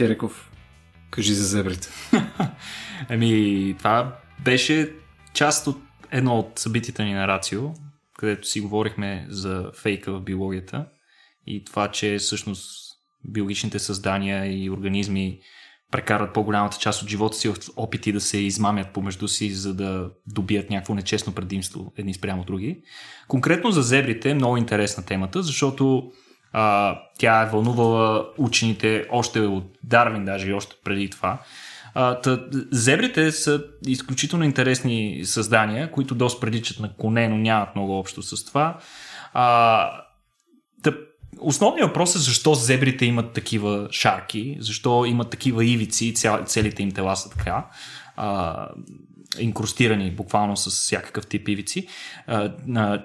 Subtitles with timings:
[0.00, 0.50] Кереков,
[1.10, 1.88] кажи за зебрите.
[3.08, 4.92] Ами, това беше
[5.34, 7.70] част от едно от събитията ни на Рацио,
[8.18, 10.86] където си говорихме за фейка в биологията
[11.46, 12.70] и това, че всъщност
[13.24, 15.40] биологичните създания и организми
[15.90, 20.10] прекарат по-голямата част от живота си в опити да се измамят помежду си, за да
[20.26, 22.82] добият някакво нечестно предимство едни спрямо други.
[23.28, 26.12] Конкретно за зебрите е много интересна темата, защото
[26.52, 31.38] а, тя е вълнувала учените още от Дарвин, даже и още преди това.
[31.94, 37.98] А, тъ, зебрите са изключително интересни създания, които доста приличат на коне, но нямат много
[37.98, 38.78] общо с това.
[39.32, 39.90] А,
[40.82, 40.94] тъ,
[41.40, 46.92] основният въпрос е защо зебрите имат такива шарки, защо имат такива ивици, цял, целите им
[46.92, 47.66] тела са така.
[48.16, 48.66] А,
[49.38, 51.86] инкрустирани буквално с всякакъв тип ивици.
[52.26, 53.04] А, на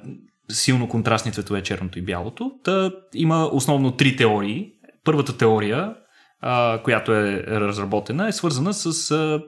[0.49, 2.51] силно контрастни цветове, черното и бялото.
[2.63, 4.71] Та има основно три теории.
[5.03, 5.93] Първата теория,
[6.41, 9.41] а, която е разработена, е свързана с а,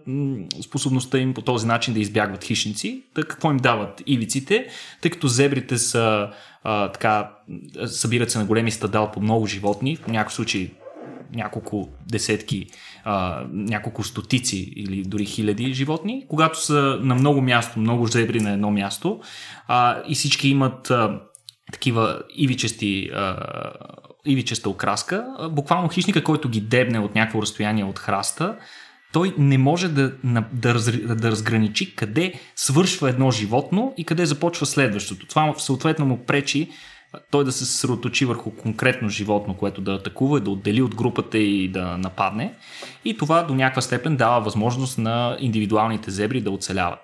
[0.64, 3.04] способността им по този начин да избягват хищници.
[3.14, 4.68] Та какво им дават ивиците,
[5.02, 6.30] тъй като зебрите са
[6.64, 7.32] а, така,
[7.86, 10.72] събират се на големи стада по много животни, в някои случаи
[11.36, 12.68] няколко десетки,
[13.10, 18.52] а, няколко стотици или дори хиляди животни, когато са на много място, много зебри на
[18.52, 19.20] едно място
[19.68, 21.20] а, и всички имат а,
[21.72, 23.38] такива ивичести а,
[24.26, 28.56] ивичеста окраска, а, буквално хищника, който ги дебне от някакво разстояние от храста,
[29.14, 30.14] той не може да,
[30.54, 35.28] да, раз, да разграничи къде свършва едно животно и къде започва следващото.
[35.28, 36.70] Това съответно му пречи
[37.32, 41.68] той да се съсредоточи върху конкретно животно, което да атакува, да отдели от групата и
[41.68, 42.54] да нападне.
[43.06, 47.00] И това до някаква степен дава възможност на индивидуалните зебри да оцеляват.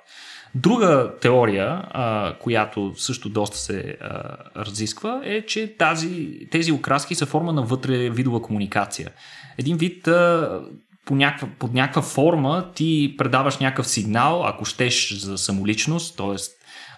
[0.56, 7.26] Друга теория, а, която също доста се а, разисква, е, че тази, тези окраски са
[7.26, 9.10] форма на вътре видова комуникация.
[9.58, 10.62] Един вид а,
[11.06, 16.36] по някаква, под някаква форма ти предаваш някакъв сигнал, ако щеш за самоличност, т.е.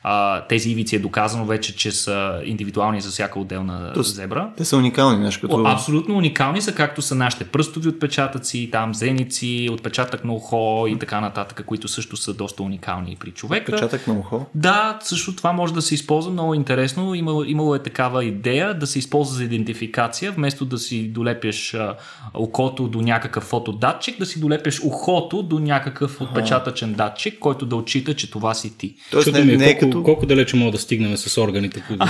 [0.07, 4.49] А, тези ивици е доказано вече, че са индивидуални за всяка отделна Тоест, зебра.
[4.57, 5.63] Те са уникални, нещо като...
[5.66, 11.21] Абсолютно уникални са, както са нашите пръстови отпечатъци, там зеници, отпечатък на ухо и така
[11.21, 13.71] нататък, които също са доста уникални при човека.
[13.71, 14.45] Отпечатък на ухо?
[14.55, 17.16] Да, също това може да се използва много интересно.
[17.16, 21.95] Имало, имало е такава идея да се използва за идентификация, вместо да си долепяш а,
[22.33, 28.13] окото до някакъв фотодатчик, да си долепяш ухото до някакъв отпечатъчен датчик, който да отчита,
[28.13, 28.95] че това си ти.
[29.11, 29.94] Тоест, не, не, не е като...
[30.03, 32.06] колко далече мога да стигнем с органите, които...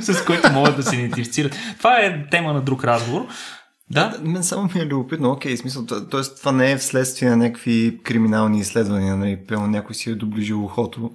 [0.00, 1.56] с които могат да се идентифицират.
[1.78, 3.26] Това е тема на друг разговор.
[3.90, 4.18] Да?
[4.22, 6.20] Мен само ми е любопитно, окей, смисъл, т.е.
[6.38, 11.10] това не е вследствие на някакви криминални изследвания, нали, пълно някой си е доближил ухото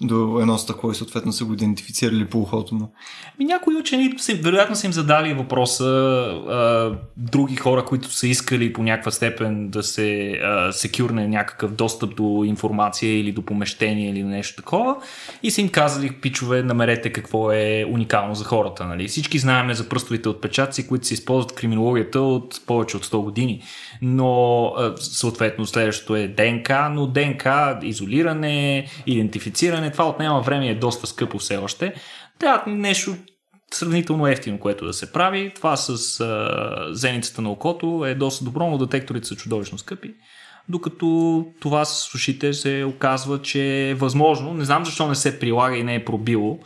[0.00, 2.92] до едно стъкло и съответно са го идентифицирали по ухото му.
[3.38, 8.82] Ами, някои учени вероятно са им задали въпроса, а, други хора, които са искали по
[8.82, 14.56] някаква степен да се а, секюрне някакъв достъп до информация или до помещение или нещо
[14.56, 14.96] такова
[15.42, 18.84] и са им казали, пичове, намерете какво е уникално за хората.
[18.84, 19.08] Нали?
[19.08, 23.62] Всички знаеме за пръстовите отпечатъци, които се използват в криминологията от повече от 100 години.
[24.02, 30.74] Но съответно следващото е ДНК, но ДНК изолиране, идентифициране не, това отнема време и е
[30.74, 31.94] доста скъпо все още.
[32.38, 33.16] Трябва нещо
[33.74, 35.52] сравнително ефтино, което да се прави.
[35.54, 40.14] Това с а, зеницата на окото е доста добро, но детекторите са чудовищно скъпи.
[40.68, 44.54] Докато това с ушите се оказва, че е възможно.
[44.54, 46.58] Не знам защо не се прилага и не е пробило.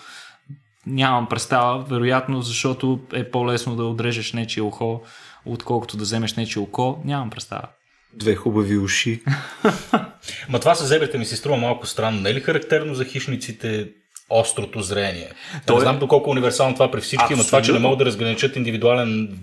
[0.87, 5.01] Нямам представа, вероятно, защото е по-лесно да отрежеш нечие ухо,
[5.45, 7.03] отколкото да вземеш нечие око.
[7.05, 7.69] Нямам представа
[8.15, 9.23] две хубави уши.
[10.49, 12.21] Ма това с зебрите ми се струва малко странно.
[12.21, 13.89] Не е ли характерно за хищниците
[14.31, 15.29] острото зрение?
[15.67, 15.83] То Не е...
[15.83, 17.43] знам доколко универсално това при всички, Абсолютно.
[17.43, 19.39] но това, че не могат да разграничат индивидуален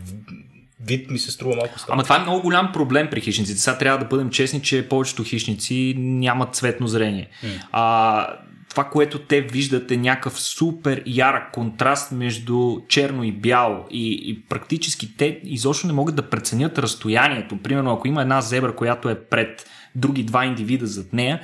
[0.86, 1.94] вид ми се струва малко странно.
[1.94, 3.60] Ама това е много голям проблем при хищниците.
[3.60, 7.28] Сега трябва да бъдем честни, че повечето хищници нямат цветно зрение.
[7.44, 7.62] Mm.
[7.72, 8.28] А,
[8.70, 14.46] това, което те виждат е някакъв супер ярък контраст между черно и бяло и, и
[14.50, 17.62] практически те изобщо не могат да преценят разстоянието.
[17.64, 21.42] Примерно, ако има една зебра, която е пред други два индивида зад нея,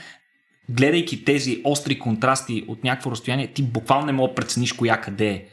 [0.69, 5.29] гледайки тези остри контрасти от някакво разстояние, ти буквално не можеш да прецениш коя къде
[5.29, 5.45] е.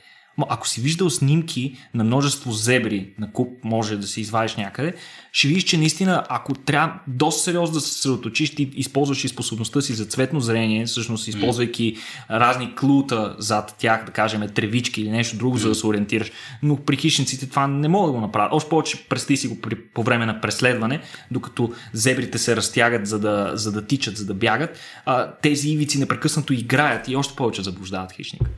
[0.49, 4.95] Ако си виждал снимки на множество зебри на куп, може да се извадиш някъде,
[5.33, 9.81] ще видиш, че наистина, ако трябва доста сериозно да се съсредоточиш, ти използваш и способността
[9.81, 11.97] си за цветно зрение, всъщност използвайки
[12.31, 16.31] разни клута зад тях, да кажем тревички или нещо друго, за да се ориентираш.
[16.63, 18.53] Но при хищниците това не мога да го направят.
[18.53, 21.01] Още повече представи си го при, по време на преследване,
[21.31, 24.79] докато зебрите се разтягат за да, за да тичат, за да бягат.
[25.05, 28.51] А, тези ивици непрекъснато играят и още повече заблуждават хищника.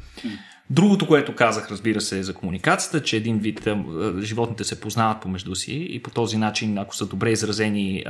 [0.70, 3.68] Другото, което казах, разбира се, е за комуникацията, че един вид
[4.20, 8.04] животните се познават помежду си и по този начин, ако са добре изразени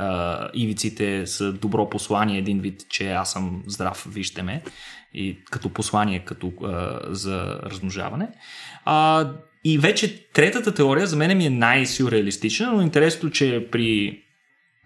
[0.53, 4.63] ивиците са добро послание, един вид, че аз съм здрав, вижте ме,
[5.13, 6.53] и като послание като,
[7.07, 8.27] за размножаване.
[9.63, 14.21] И вече третата теория за мен ми е най-сюрреалистична, но интересното, че при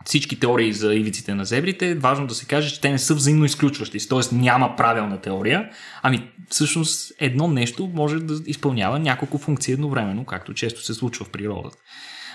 [0.06, 3.46] всички теории за ивиците на зебрите, важно да се каже, че те не са взаимно
[3.46, 4.36] изключващи, т.е.
[4.36, 5.69] няма правилна теория,
[6.04, 11.30] ами всъщност едно нещо може да изпълнява няколко функции едновременно, както често се случва в
[11.30, 11.78] природата.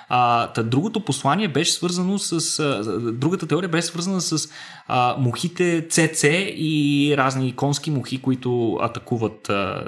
[0.09, 2.59] А, та другото послание беше свързано с.
[2.61, 4.49] А, другата теория беше свързана с
[4.87, 6.25] а, мухите ЦЦ
[6.57, 9.85] и разни конски мухи, които атакуват а,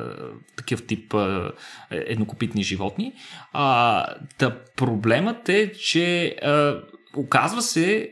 [0.56, 1.50] такъв тип а,
[1.90, 3.12] еднокопитни животни.
[3.52, 4.06] А,
[4.38, 6.80] та проблемът е, че а,
[7.16, 8.10] оказва се,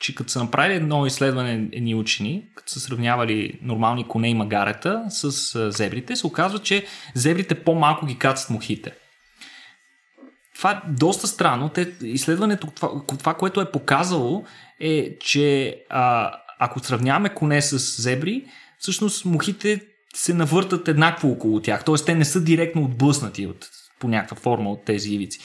[0.00, 5.04] че като са направили едно изследване едни учени, като са сравнявали нормални коне и магарета
[5.08, 8.92] с зебрите, се оказва, че зебрите по-малко ги кацат мухите.
[10.56, 11.68] Това е доста странно.
[11.68, 14.44] Те, изследването, това, това, което е показало,
[14.80, 18.44] е, че а, ако сравняваме коне с зебри,
[18.78, 19.80] всъщност мухите
[20.14, 21.84] се навъртат еднакво около тях.
[21.84, 21.94] Т.е.
[21.94, 23.68] те не са директно отблъснати от,
[23.98, 25.40] по някаква форма от тези ивици.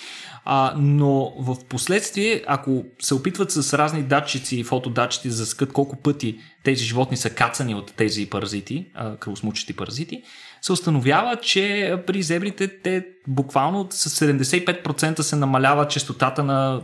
[0.49, 5.95] А, но в последствие, ако се опитват с разни датчици и фотодатчици да заскат колко
[5.95, 10.21] пъти тези животни са кацани от тези паразити, кръвосмучещи паразити,
[10.61, 16.81] се установява, че при зебрите те буквално с 75% се намалява частотата на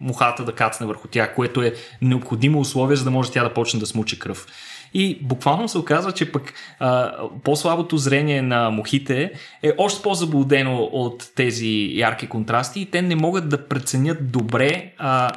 [0.00, 3.80] мухата да кацне върху тях, което е необходимо условие, за да може тя да почне
[3.80, 4.46] да смучи кръв.
[4.94, 7.12] И буквално се оказва, че пък а,
[7.44, 13.48] по-слабото зрение на мухите е още по-заблудено от тези ярки контрасти и те не могат
[13.48, 15.30] да преценят добре а,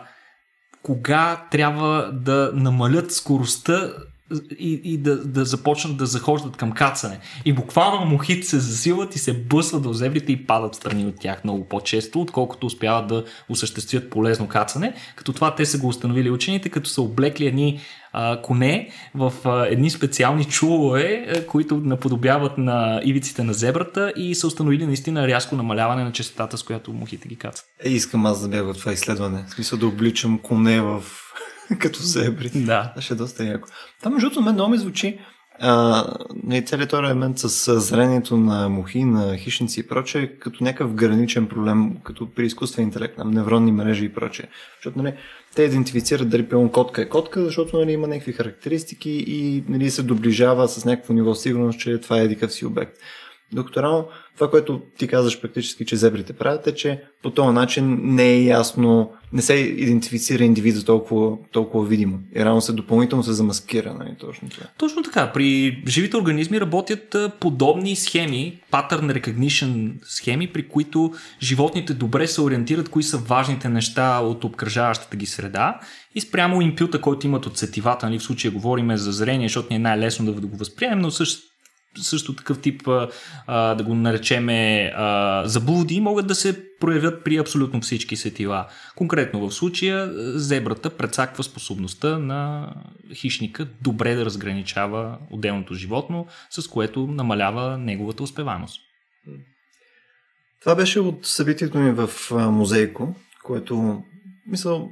[0.84, 3.92] кога трябва да намалят скоростта
[4.60, 7.20] и, и да, да започнат да захождат към кацане.
[7.46, 11.44] И буквално мухите се засилват и се бъсват до зебрите и падат страни от тях
[11.44, 14.94] много по-често, отколкото успяват да осъществят полезно кацане.
[15.16, 17.80] Като това те са го установили учените, като са облекли едни
[18.14, 24.48] а, коне в а, едни специални чулове, които наподобяват на ивиците на зебрата и са
[24.48, 27.66] установили наистина рязко намаляване на частотата, с която мухите ги кацат.
[27.84, 29.46] Е, искам аз да бяга в това изследване.
[29.48, 31.04] В смисъл да обличам коне в
[31.80, 32.50] като зебри.
[32.56, 32.94] Да.
[33.00, 33.68] Ще е доста яко.
[34.00, 35.20] Това между другото мен много ми звучи
[35.62, 36.06] а,
[36.44, 41.48] нали, целият този елемент с зрението на мухи, на хищници и прочее, като някакъв граничен
[41.48, 44.46] проблем, като при изкуствен интелект, на невронни мрежи и прочее.
[44.78, 45.14] Защото нали,
[45.56, 50.04] те идентифицират дали пълно котка е котка, защото нали, има някакви характеристики и нали, се
[50.04, 52.98] доближава с някакво ниво сигурност, че това е едикъв си обект.
[53.54, 58.00] Докато рано това, което ти казваш практически, че зебрите правят е, че по този начин
[58.04, 62.20] не е ясно, не се идентифицира индивида толкова, толкова видимо.
[62.36, 63.94] И рано се допълнително се замаскира.
[63.94, 64.66] Нали, точно това.
[64.78, 65.32] Точно така.
[65.32, 72.90] При живите организми работят подобни схеми, pattern recognition схеми, при които животните добре се ориентират
[72.90, 75.80] кои са важните неща от обкръжаващата ги среда
[76.16, 79.76] и спрямо импюта, който имат от сетивата, нали, в случая говорим за зрение, защото ни
[79.76, 81.49] е най-лесно да го възприемем, но също
[81.98, 82.88] също такъв тип,
[83.48, 88.68] а, да го наречеме, а, заблуди могат да се проявят при абсолютно всички сетила.
[88.96, 92.74] Конкретно в случая зебрата прецаква способността на
[93.14, 98.82] хищника добре да разграничава отделното животно, с което намалява неговата успеваност.
[100.62, 104.04] Това беше от събитието ми в музейко, което,
[104.48, 104.90] мисъл,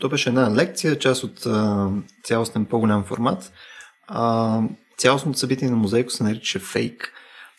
[0.00, 1.90] то беше една лекция, част от а,
[2.24, 3.52] цялостен по-голям формат.
[4.06, 4.62] А,
[4.98, 7.12] цялостното събитие на музейко се нарича фейк.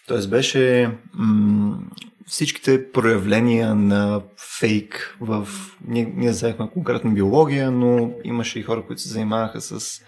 [0.07, 1.79] Тоест беше м-
[2.27, 4.21] всичките проявления на
[4.59, 5.47] фейк в...
[5.87, 10.01] Ние, ние взехме конкретно биология, но имаше и хора, които се занимаваха с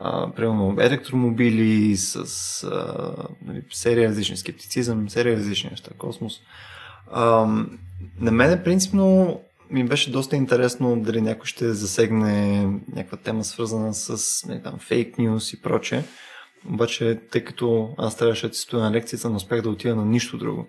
[0.00, 2.14] а, примерно електромобили, с
[2.64, 3.14] а,
[3.46, 6.40] нали, серия различни скептицизъм, серия различни неща, космос.
[7.12, 7.24] А,
[8.20, 9.40] на мен принципно
[9.70, 12.62] ми беше доста интересно дали някой ще засегне
[12.92, 16.02] някаква тема свързана с не, там, фейк нюс и прочее.
[16.68, 20.38] Обаче, тъй като аз трябваше да стоя на лекцията, не успях да отида на нищо
[20.38, 20.68] друго.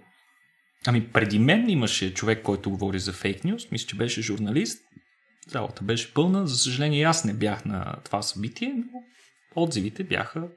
[0.87, 4.81] Ами преди мен имаше човек, който говори за фейк нюс, мисля, че беше журналист.
[5.47, 6.47] Залата беше пълна.
[6.47, 9.03] За съжаление, аз не бях на това събитие, но
[9.55, 10.47] отзивите бяха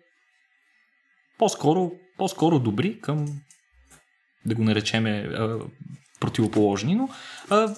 [1.39, 3.27] по-скоро, по-скоро добри към,
[4.47, 5.31] да го наречеме,
[6.21, 7.09] противоположни, но
[7.51, 7.75] а,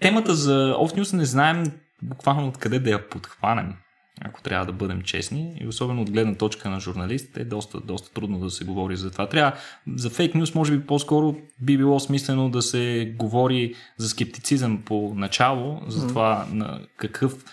[0.00, 1.64] темата за Off не знаем
[2.02, 3.74] буквално откъде да я подхванем
[4.20, 5.58] ако трябва да бъдем честни.
[5.60, 9.10] И особено от гледна точка на журналист е доста, доста трудно да се говори за
[9.10, 9.28] това.
[9.28, 9.52] Трябва
[9.96, 15.12] за фейк нюс, може би по-скоро би било смислено да се говори за скептицизъм по
[15.16, 17.44] начало, за това на какъв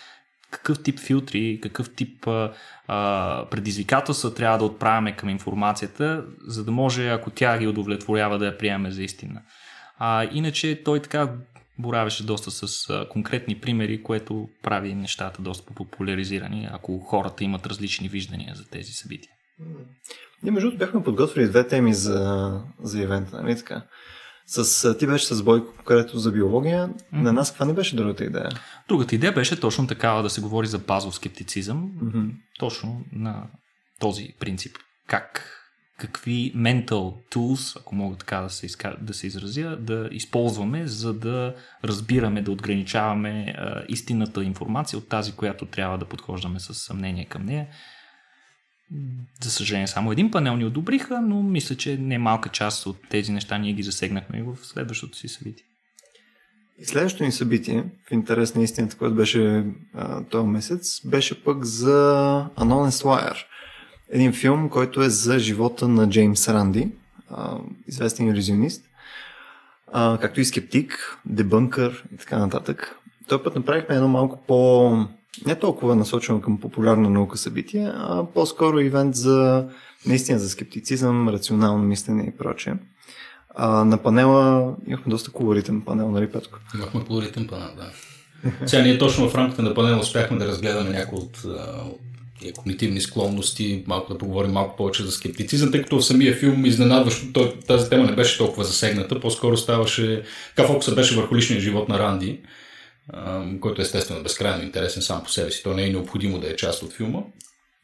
[0.51, 2.53] какъв тип филтри, какъв тип а,
[2.87, 8.45] а, предизвикателства трябва да отправяме към информацията, за да може, ако тя ги удовлетворява, да
[8.45, 9.41] я приемаме за истина.
[9.97, 11.29] А, иначе той така
[11.79, 18.09] боравеше доста с а, конкретни примери, което прави нещата доста популяризирани, ако хората имат различни
[18.09, 19.31] виждания за тези събития.
[20.43, 23.85] Ние между другото бяхме подготвили две теми за, за ивента, нали така?
[24.45, 26.87] С, ти беше с Бойко, където за биология.
[26.87, 27.21] Mm-hmm.
[27.21, 28.49] На нас каква не беше другата идея?
[28.87, 31.91] Другата идея беше точно такава да се говори за базов скептицизъм.
[31.91, 32.31] Mm-hmm.
[32.59, 33.47] Точно на
[33.99, 34.77] този принцип.
[35.07, 35.49] Как,
[35.97, 38.95] какви mental tools, ако мога така да се, изка...
[39.01, 45.31] да се изразя, да използваме, за да разбираме, да отграничаваме а, истинната информация от тази,
[45.31, 47.67] която трябва да подхождаме с съмнение към нея
[49.41, 53.31] за съжаление, само един панел ни одобриха, но мисля, че не малка част от тези
[53.31, 55.65] неща ние ги засегнахме и в следващото си събитие.
[56.79, 59.65] И следващото ни събитие, в интерес на истината, което беше
[60.29, 61.91] този месец, беше пък за
[62.57, 63.43] Anonymous Wire.
[64.13, 66.87] Един филм, който е за живота на Джеймс Ранди,
[67.87, 68.85] известен иллюзионист,
[69.93, 72.95] както и скептик, дебънкър и така нататък.
[73.27, 74.89] Той път направихме едно малко по
[75.45, 79.67] не толкова насочено към популярна наука събитие, а по-скоро ивент за
[80.05, 82.73] наистина за скептицизъм, рационално мислене и прочее.
[83.55, 86.59] А, на панела имахме доста колоритен панел, нали Петко?
[86.75, 87.91] Имахме колоритен панел, да.
[88.67, 91.43] Сега ние точно в рамките на панела успяхме да разгледаме някои от,
[91.85, 92.12] от
[92.51, 97.51] когнитивни склонности, малко да поговорим малко повече за скептицизъм, тъй като в самия филм изненадващо
[97.67, 100.23] тази тема не беше толкова засегната, по-скоро ставаше,
[100.55, 102.39] така фокуса беше върху личния живот на Ранди
[103.61, 105.63] който е естествено безкрайно интересен сам по себе си.
[105.63, 107.19] То не е необходимо да е част от филма.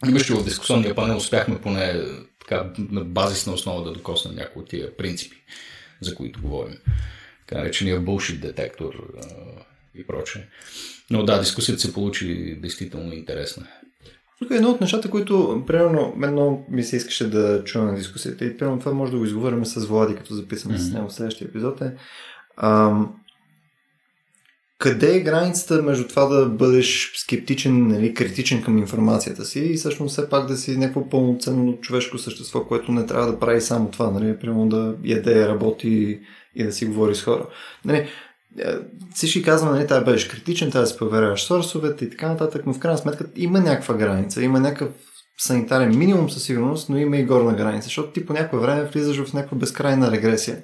[0.08, 2.02] Имаше в дискусионния панел успяхме поне
[2.40, 5.36] така, на базисна основа да докоснем някои от тия принципи,
[6.02, 6.78] за които говорим.
[7.48, 9.08] Така наречения bullshit детектор
[9.96, 10.42] и прочее.
[11.10, 13.68] Но да, дискусията се получи действително интересна.
[14.40, 17.96] Тук е едно от нещата, които, примерно, мен много ми се искаше да чуя на
[17.96, 20.90] дискусията и, примерно, това може да го изговорим с Влади, като записваме mm-hmm.
[20.90, 21.94] с него в следващия епизод е,
[22.58, 23.14] ам,
[24.80, 30.12] къде е границата между това да бъдеш скептичен, нали, критичен към информацията си и всъщност
[30.12, 34.12] все пак да си някакво пълноценно човешко същество, което не трябва да прави само това,
[34.12, 36.20] нали, примерно да яде, работи
[36.56, 37.46] и да си говори с хора.
[37.86, 38.08] Нали,
[39.14, 42.80] всички казваме, нали, да бъдеш критичен, да си проверяваш сорсовете и така нататък, но в
[42.80, 44.90] крайна сметка има някаква граница, има някакъв
[45.38, 49.24] санитарен минимум със сигурност, но има и горна граница, защото ти по някое време влизаш
[49.24, 50.58] в някаква безкрайна регресия,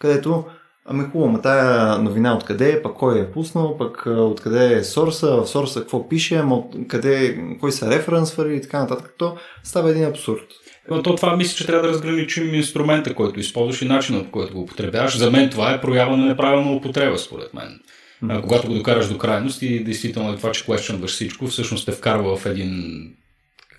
[0.00, 0.44] където
[0.90, 5.36] Ами хубаво, ма тая новина откъде е, пък кой е пуснал, пък откъде е сорса,
[5.36, 9.14] в сорса какво пише, ама къде, кой са референсвали и така нататък.
[9.18, 10.44] То става един абсурд.
[10.90, 14.54] Но то това мисля, че трябва да разграничим инструмента, който използваш и начинът, по който
[14.54, 15.16] го употребяваш.
[15.16, 17.80] За мен това е проява на неправилна употреба, според мен.
[18.24, 18.40] Mm-hmm.
[18.40, 22.36] Когато го докараш до крайност и действително е това, че questionваш всичко, всъщност те вкарва
[22.36, 23.02] в един,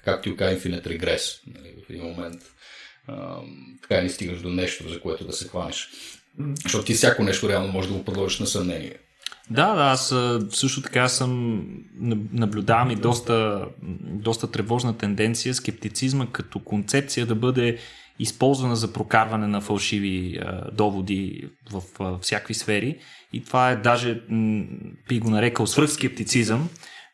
[0.06, 1.40] както и казва, infinite regress.
[1.56, 2.42] Нали, в един момент
[3.08, 3.36] а,
[3.82, 5.90] така не стигаш до нещо, за което да се хванеш.
[6.64, 8.94] Защото ти всяко нещо реално може да го подложиш на съмнение.
[9.52, 10.16] Да, да, аз
[10.50, 11.64] също така съм
[12.32, 13.66] наблюдавам и доста,
[14.04, 17.78] доста тревожна тенденция скептицизма като концепция да бъде
[18.20, 20.40] използвана за прокарване на фалшиви
[20.74, 21.82] доводи в
[22.22, 22.98] всякакви сфери.
[23.34, 24.22] И това е даже,
[25.10, 26.70] би го нарекал, свръхскептицизъм,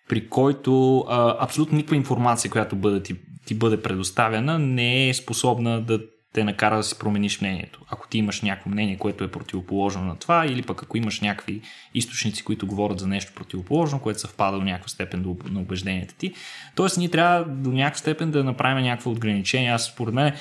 [0.10, 1.00] при който
[1.40, 3.16] абсолютно никаква информация, която бъде, ти,
[3.46, 6.00] ти бъде предоставена, не е способна да
[6.36, 7.82] те накара да си промениш мнението.
[7.90, 11.62] Ако ти имаш някакво мнение, което е противоположно на това, или пък ако имаш някакви
[11.94, 16.34] източници, които говорят за нещо противоположно, което съвпада до някаква степен до, на убежденията ти.
[16.76, 19.70] Тоест, ние трябва до някаква степен да направим някакво ограничение.
[19.70, 20.34] Аз, според мен,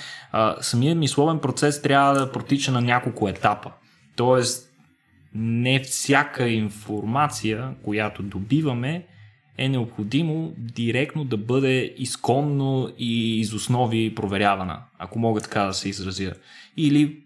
[0.60, 3.70] самият мисловен процес трябва да протича на няколко етапа.
[4.16, 4.70] Тоест,
[5.34, 9.04] не всяка информация, която добиваме,
[9.58, 15.88] е необходимо директно да бъде изконно и из основи проверявана, ако мога така да се
[15.88, 16.32] изразя.
[16.76, 17.16] Или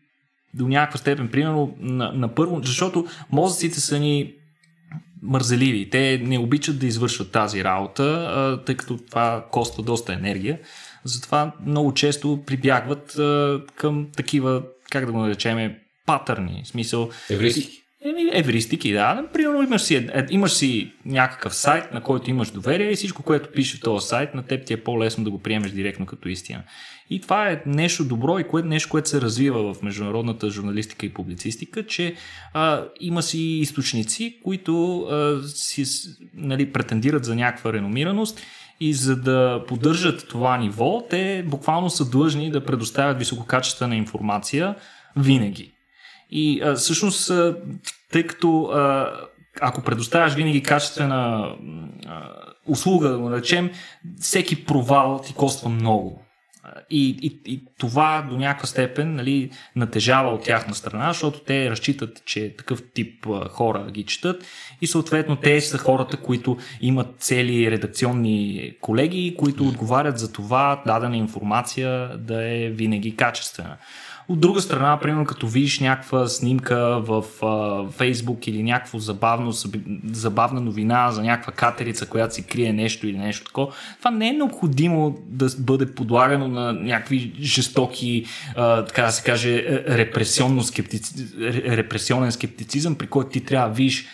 [0.54, 4.32] до някаква степен, примерно, на, на първо, защото мозъците са ни
[5.22, 5.90] мързеливи.
[5.90, 10.58] Те не обичат да извършват тази работа, тъй като това коства доста енергия.
[11.04, 13.20] Затова много често прибягват
[13.76, 15.74] към такива, как да го наречем,
[16.06, 16.62] патърни.
[16.64, 17.10] В смисъл.
[17.30, 17.82] Евристики.
[18.04, 19.24] Еми, евристики, да.
[19.32, 23.76] Примерно имаш си, имаш си някакъв сайт, на който имаш доверие и всичко, което пише
[23.76, 26.62] в този сайт, на теб ти е по-лесно да го приемеш директно като истина.
[27.10, 31.14] И това е нещо добро и кое, нещо, което се развива в международната журналистика и
[31.14, 32.14] публицистика, че
[32.54, 35.84] а, има си източници, които а, си,
[36.34, 38.42] нали, претендират за някаква реномираност
[38.80, 44.74] и за да поддържат това ниво, те буквално са длъжни да предоставят висококачествена информация
[45.16, 45.72] винаги.
[46.30, 47.56] И а, всъщност, а,
[48.12, 49.10] тъй като а,
[49.60, 51.54] ако предоставяш винаги качествена
[52.06, 52.30] а,
[52.66, 53.70] услуга, да го наречем,
[54.20, 56.22] всеки провал ти коства много.
[56.90, 62.22] И, и, и това до някаква степен нали, натежава от тяхна страна, защото те разчитат,
[62.24, 64.44] че такъв тип хора ги четат
[64.80, 71.16] и съответно те са хората, които имат цели редакционни колеги, които отговарят за това дадена
[71.16, 73.76] информация да е винаги качествена.
[74.28, 77.24] От друга страна, примерно като видиш някаква снимка в
[77.90, 79.52] Фейсбук или някаква забавно,
[80.12, 84.32] забавна новина за някаква катерица, която си крие нещо или нещо такова, това не е
[84.32, 88.24] необходимо да бъде подлагано на някакви жестоки,
[88.56, 91.14] а, така да се каже, репресионно скептици...
[91.66, 94.06] репресионен скептицизъм, при който ти трябва да видиш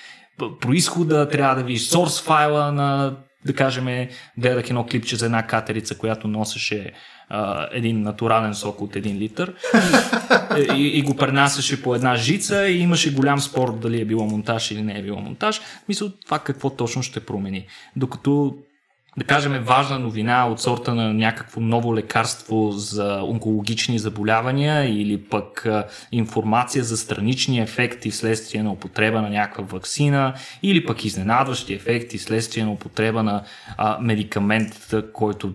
[0.60, 3.16] происхода, трябва да видиш source файла на
[3.46, 6.92] да кажем, гледах едно клипче за една катерица, която носеше
[7.28, 9.54] а, един натурален сок от един литър
[10.76, 14.70] и, и, го пренасяше по една жица и имаше голям спор дали е било монтаж
[14.70, 15.60] или не е било монтаж.
[15.88, 17.66] Мисля, това какво точно ще промени.
[17.96, 18.56] Докато
[19.16, 25.68] да кажем, важна новина от сорта на някакво ново лекарство за онкологични заболявания или пък
[26.12, 32.64] информация за странични ефекти вследствие на употреба на някаква вакцина или пък изненадващи ефекти вследствие
[32.64, 33.44] на употреба на
[33.76, 35.54] а, медикамент, който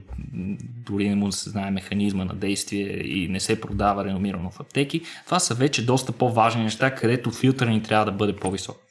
[0.85, 5.01] дори не му се знае механизма на действие и не се продава реномирано в аптеки.
[5.25, 8.88] Това са вече доста по-важни неща, където филтъра ни трябва да бъде по-висок.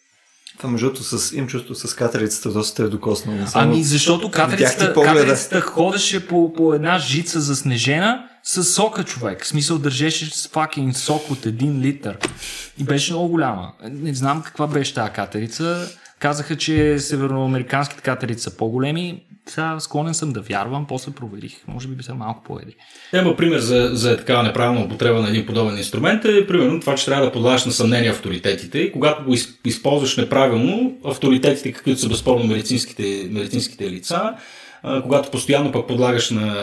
[0.59, 3.39] Това между с им чувство с катерицата доста е докоснало.
[3.55, 9.45] Ами защото катерицата, катерицата ходеше по, по една жица заснежена с сока човек.
[9.45, 12.19] В смисъл държеше с факин сок от един литър.
[12.79, 13.73] И беше много голяма.
[13.91, 15.89] Не знам каква беше тази катерица.
[16.19, 19.23] Казаха, че североамериканските катерици са по-големи.
[19.47, 21.57] Сега склонен съм да вярвам, после проверих.
[21.67, 22.77] Може би са малко по-едри.
[23.13, 27.05] Ема пример за, за такава неправилна употреба на един подобен инструмент е примерно това, че
[27.05, 29.35] трябва да подлагаш на съмнение авторитетите и когато го
[29.65, 34.35] използваш неправилно, авторитетите, каквито са безспорно медицинските, медицинските лица,
[35.03, 36.55] когато постоянно пък подлагаш на,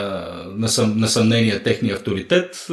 [0.56, 2.66] на, съм, на съмнение техния авторитет,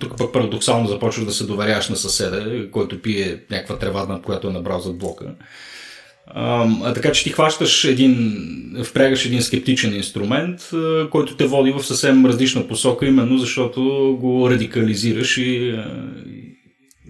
[0.00, 4.52] тук пък парадоксално започваш да се доверяваш на съседа, който пие някаква трева, която е
[4.52, 5.24] набрал зад блока.
[6.34, 8.42] А, така че ти хващаш един,
[8.84, 10.70] впрягаш един скептичен инструмент,
[11.10, 13.82] който те води в съвсем различна посока, именно защото
[14.20, 16.56] го радикализираш и, и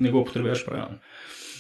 [0.01, 0.99] не го употребяваш правилно.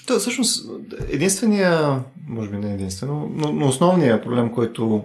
[0.06, 0.70] То, всъщност,
[1.08, 5.04] единствения, може би не единствено, но, но основният проблем, който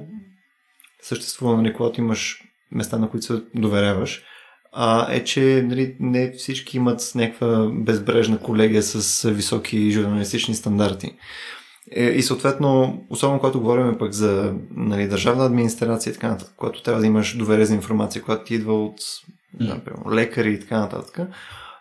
[1.02, 4.24] съществува, нали, когато имаш места, на които се доверяваш,
[4.72, 11.12] а, е, че нали, не всички имат някаква безбрежна колегия с високи журналистични стандарти.
[11.92, 16.84] Е, и съответно, особено когато говорим пък за нали, държавна администрация и така нататък, когато
[16.84, 19.00] трябва да имаш доверие за информация, която ти идва от
[19.60, 21.20] например, лекари и така нататък,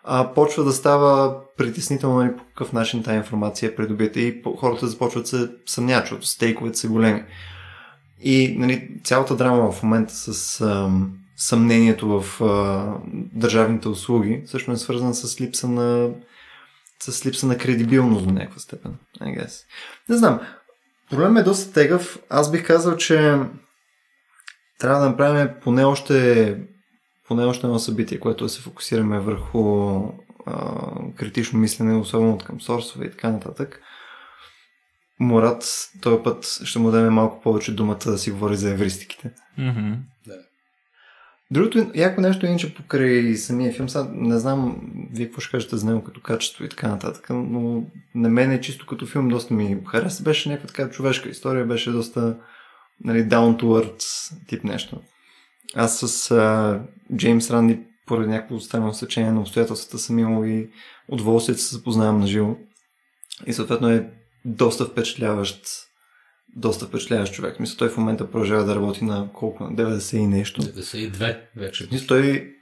[0.05, 4.87] а, почва да става притеснително нали, по какъв начин тази информация е придобита и хората
[4.87, 7.23] започват се съмняват, защото стейковете са големи.
[8.23, 10.91] И нали, цялата драма в момента с а,
[11.37, 12.85] съмнението в а,
[13.35, 16.11] държавните услуги също е свързана с липса на
[17.01, 18.97] с липса на кредибилност до някаква степен.
[19.21, 19.65] I guess.
[20.09, 20.41] Не знам.
[21.11, 22.19] Проблемът е доста тегъв.
[22.31, 23.39] Аз бих казал, че
[24.79, 26.59] трябва да направим поне още,
[27.29, 29.99] поне още едно събитие, което да се фокусираме върху
[30.47, 30.83] а,
[31.17, 33.81] критично мислене, особено от към сорсове и така нататък.
[35.21, 39.31] Мурат, този път ще му дадем малко повече думата да си говори за евристиките.
[39.59, 39.99] Mm-hmm.
[41.51, 44.81] Другото яко нещо е, че покрай самия филм, сега не знам
[45.13, 48.61] вие какво ще кажете за него като качество и така нататък, но на мен е
[48.61, 50.23] чисто като филм доста ми хареса.
[50.23, 52.37] Беше някаква така човешка история, беше доста
[53.05, 55.01] нали, down to earth тип нещо.
[55.75, 56.81] Аз с а,
[57.17, 60.71] Джеймс Ранди поради някакво странно сечение на обстоятелствата съм имал и
[61.09, 62.57] удоволствие да се запознавам на живо.
[63.47, 64.11] И съответно е
[64.45, 65.86] доста впечатляващ
[66.57, 67.61] доста впечатляващ човек.
[67.61, 69.65] Мисля, той в момента продължава да работи на колко?
[69.65, 70.63] На 90 и нещо.
[70.63, 71.89] 92 вече.
[71.93, 72.53] Мисля, той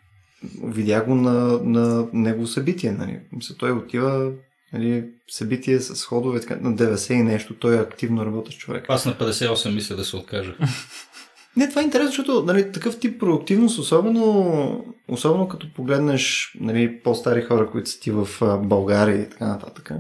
[0.65, 2.93] видя го на, на негово събитие.
[2.93, 3.21] Нали.
[3.33, 4.33] Мисля, той отива
[4.73, 7.55] нали, събитие с ходове така, на 90 и нещо.
[7.55, 8.85] Той е активно работещ човек.
[8.89, 10.55] Аз на 58 мисля да се откажа.
[11.57, 17.43] Не, това е интересно, защото нали, такъв тип проактивност, особено, особено като погледнеш нали, по-стари
[17.43, 18.29] хора, които са ти в
[18.63, 19.93] България и така нататък,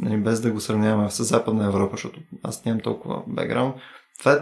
[0.00, 3.74] нали, без да го сравняваме с Западна Европа, защото аз нямам толкова бекграунд,
[4.18, 4.38] това е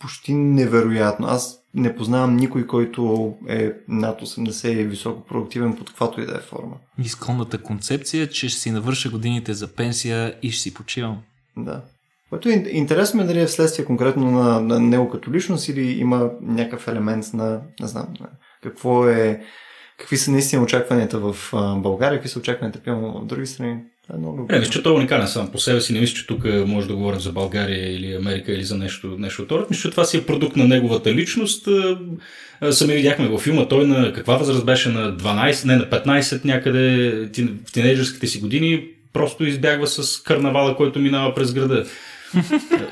[0.00, 1.26] почти невероятно.
[1.26, 6.26] Аз не познавам никой, който е над 80 и е високо продуктивен под каквато и
[6.26, 6.76] да е форма.
[6.98, 11.18] Изконната концепция, че ще си навърша годините за пенсия и ще си почивам.
[11.56, 11.82] Да.
[12.30, 16.30] Което е интересно е дали е вследствие конкретно на, на него като личност или има
[16.42, 18.06] някакъв елемент на, не знам,
[18.62, 19.42] какво е,
[19.98, 21.36] какви са наистина очакванията в
[21.76, 23.82] България, какви са очакванията пълно в други страни.
[24.14, 25.92] Е много Не, мисля, че той е уникален сам по себе си.
[25.92, 29.46] Не мисля, че тук може да говорим за България или Америка или за нещо, нещо
[29.50, 31.68] от Мисля, че това си е продукт на неговата личност.
[32.70, 37.10] Сами видяхме във филма, той на каква възраст беше на 12, не на 15 някъде
[37.66, 41.86] в тинейджерските си години, просто избягва с карнавала, който минава през града.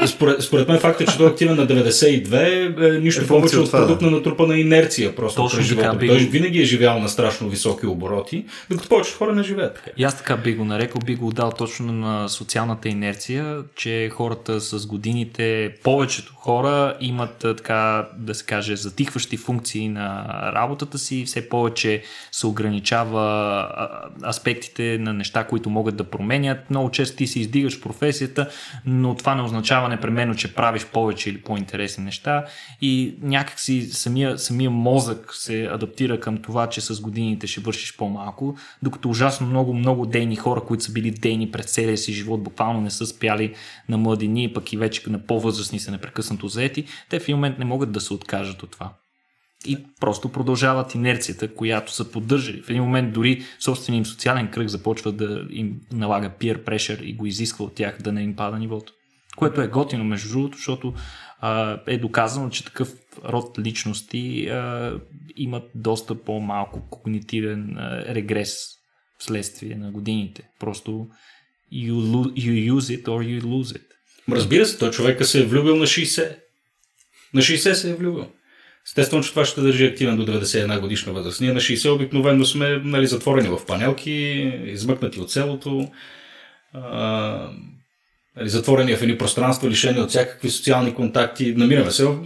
[0.06, 3.58] Според, според мен факт е, че той е активен на 92, е, нищо е повече
[3.58, 5.16] от продукт на натрупана инерция.
[5.16, 5.98] Просто Точно през живота.
[5.98, 9.90] Той винаги е живял на страшно високи обороти, докато повечето хора не живеят така.
[9.96, 14.60] И аз така би го нарекал, би го отдал точно на социалната инерция, че хората
[14.60, 20.24] с годините, повечето хора имат така, да се каже, затихващи функции на
[20.54, 23.68] работата си, все повече се ограничава
[24.28, 26.70] аспектите на неща, които могат да променят.
[26.70, 28.48] Много често ти се издигаш професията,
[28.86, 32.44] но това това не означава непременно, че правиш повече или по-интересни неща
[32.80, 38.56] и някакси самия, самия мозък се адаптира към това, че с годините ще вършиш по-малко,
[38.82, 42.80] докато ужасно много, много дейни хора, които са били дейни през целия си живот, буквално
[42.80, 43.54] не са спяли
[43.88, 47.64] на младини, пък и вече на по-възрастни са непрекъснато заети, те в един момент не
[47.64, 48.92] могат да се откажат от това.
[49.66, 52.62] И просто продължават инерцията, която са поддържали.
[52.62, 57.14] В един момент дори собствения им социален кръг започва да им налага peer pressure и
[57.14, 58.92] го изисква от тях да не им пада нивото
[59.38, 60.94] което е готино между другото, защото
[61.40, 64.92] а, е доказано, че такъв род личности а,
[65.36, 68.56] имат доста по-малко когнитивен а, регрес
[69.18, 70.48] вследствие на годините.
[70.60, 71.06] Просто
[71.72, 71.92] you,
[72.32, 73.84] you use it or you lose it.
[74.30, 76.36] Разбира се, той човека се е влюбил на 60.
[77.34, 78.26] На 60 се е влюбил.
[78.86, 81.40] Естествено, че това ще държи активен до 91 годишна възраст.
[81.40, 84.10] Ние на 60 обикновено сме нали, затворени в панелки,
[84.66, 85.88] измъкнати от селото.
[86.72, 87.50] А,
[88.38, 91.54] нали, затворени в едни пространства, лишени от всякакви социални контакти.
[91.56, 92.16] Намираме се в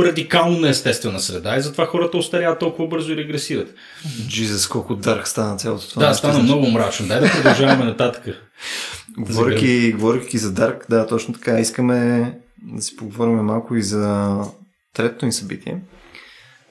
[0.00, 3.74] радикално неестествена среда и затова хората остаряват толкова бързо и регресират.
[4.28, 6.06] Джизус, колко дарк стана цялото това.
[6.06, 7.08] Да, стана много мрачно.
[7.08, 8.24] Дай да продължаваме нататък.
[9.18, 11.58] Говорейки, говорейки за Дарк, да, точно така.
[11.58, 14.36] Искаме да си поговорим малко и за
[14.94, 15.80] третото ни събитие,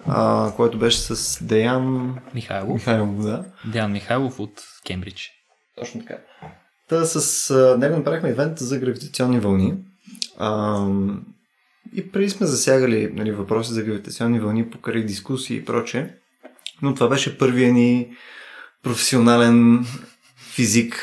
[0.07, 2.73] а, което беше с Деян Михайлов.
[2.73, 3.45] Михайлов да.
[3.65, 4.51] Деян Михайлов от
[4.87, 5.29] Кембридж.
[5.79, 6.15] Точно така.
[6.89, 9.73] Та с а, него направихме ивент за гравитационни вълни.
[10.37, 10.85] А,
[11.93, 16.15] и преди сме засягали нали, въпроси за гравитационни вълни покрай дискусии и проче.
[16.81, 18.09] Но това беше първия ни
[18.83, 19.85] професионален
[20.53, 20.95] физик,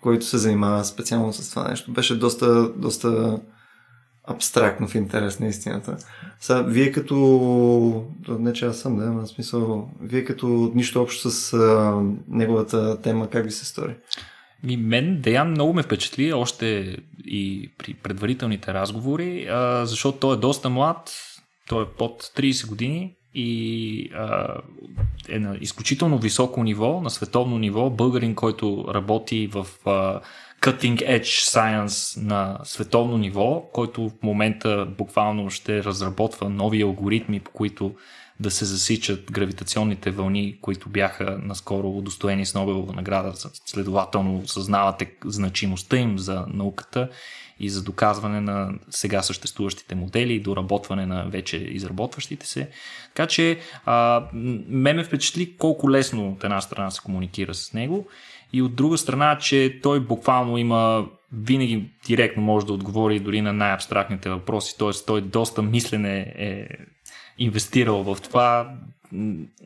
[0.00, 1.92] който се занимава специално с това нещо.
[1.92, 3.40] Беше доста, доста
[4.28, 5.96] абстрактно в интерес на истината.
[6.40, 8.06] Сега, вие като...
[8.28, 9.90] Не, че аз съм, да, на смисъл...
[10.00, 13.96] Вие като нищо общо с а, неговата тема, как ви се стори?
[14.66, 20.38] Ми, мен Деян много ме впечатли, още и при предварителните разговори, а, защото той е
[20.38, 21.10] доста млад,
[21.68, 24.54] той е под 30 години и а,
[25.28, 30.20] е на изключително високо ниво, на световно ниво, българин, който работи в а,
[30.60, 37.50] cutting edge science на световно ниво, който в момента буквално ще разработва нови алгоритми, по
[37.50, 37.94] които
[38.40, 43.32] да се засичат гравитационните вълни, които бяха наскоро удостоени с Нобелова награда.
[43.66, 47.08] Следователно осъзнавате значимостта им за науката
[47.60, 52.70] и за доказване на сега съществуващите модели и доработване на вече изработващите се.
[53.14, 58.08] Така че а, ме ме впечатли колко лесно от една страна се комуникира с него
[58.52, 63.52] и от друга страна, че той буквално има винаги директно може да отговори дори на
[63.52, 64.90] най-абстрактните въпроси, т.е.
[65.06, 66.68] той доста мислене е
[67.38, 68.70] инвестирал в това.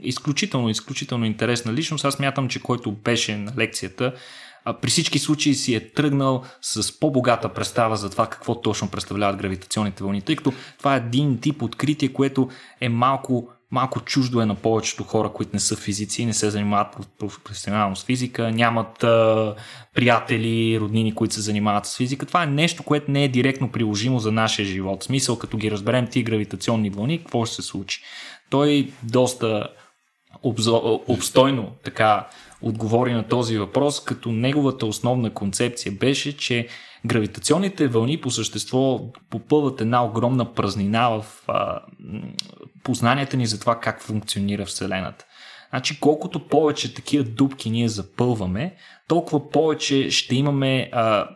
[0.03, 2.05] Изключително, изключително интересна личност.
[2.05, 4.15] Аз мятам, че който беше на лекцията,
[4.81, 10.03] при всички случаи си е тръгнал с по-богата представа за това какво точно представляват гравитационните
[10.05, 12.49] вълни, тъй като това е един тип откритие, което
[12.81, 16.97] е малко малко чуждо е на повечето хора, които не са физици, не се занимават
[17.45, 19.55] професионално с физика, нямат а,
[19.95, 22.27] приятели, роднини, които се занимават с физика.
[22.27, 25.03] Това е нещо, което не е директно приложимо за нашия живот.
[25.03, 28.03] В смисъл, като ги разберем ти гравитационни вълни, какво ще се случи?
[28.51, 29.69] Той доста
[30.43, 31.01] обзо...
[31.09, 32.27] обстойно така
[32.63, 36.69] отговори на този въпрос, като неговата основна концепция беше, че
[37.07, 41.81] гравитационните вълни по същество попълват една огромна празнина в а,
[42.83, 45.25] познанията ни за това как функционира Вселената.
[45.71, 48.77] Значи, колкото повече такива дупки ние запълваме,
[49.09, 51.29] толкова повече ще имаме, а,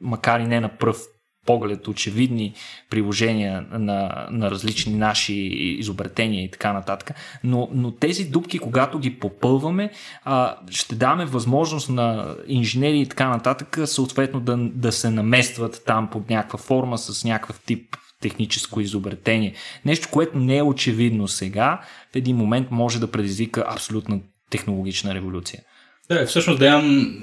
[0.00, 0.98] макар и не на пръв
[1.46, 2.54] поглед очевидни
[2.90, 5.34] приложения на, на различни наши
[5.78, 7.10] изобретения и така нататък.
[7.44, 9.90] Но, но тези дупки, когато ги попълваме,
[10.24, 16.08] а, ще даваме възможност на инженери и така нататък, съответно да, да се наместват там
[16.10, 19.54] под някаква форма с някакъв тип техническо изобретение.
[19.84, 21.80] Нещо, което не е очевидно сега,
[22.12, 25.62] в един момент може да предизвика абсолютна технологична революция.
[26.08, 27.14] Да, всъщност Деян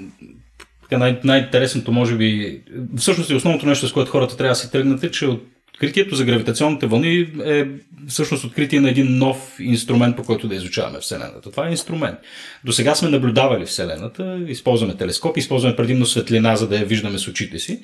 [0.98, 2.60] най- най-интересното, може би,
[2.96, 5.26] всъщност и основното нещо, с което хората трябва да си тръгнат е, че
[5.74, 7.66] откритието за гравитационните вълни е
[8.08, 11.50] всъщност откритие на един нов инструмент, по който да изучаваме Вселената.
[11.50, 12.18] Това е инструмент.
[12.64, 17.28] До сега сме наблюдавали Вселената, използваме телескопи, използваме предимно светлина, за да я виждаме с
[17.28, 17.82] очите си.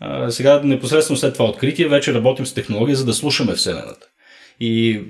[0.00, 4.06] А, сега, непосредствено след това откритие, вече работим с технология, за да слушаме Вселената.
[4.60, 5.00] И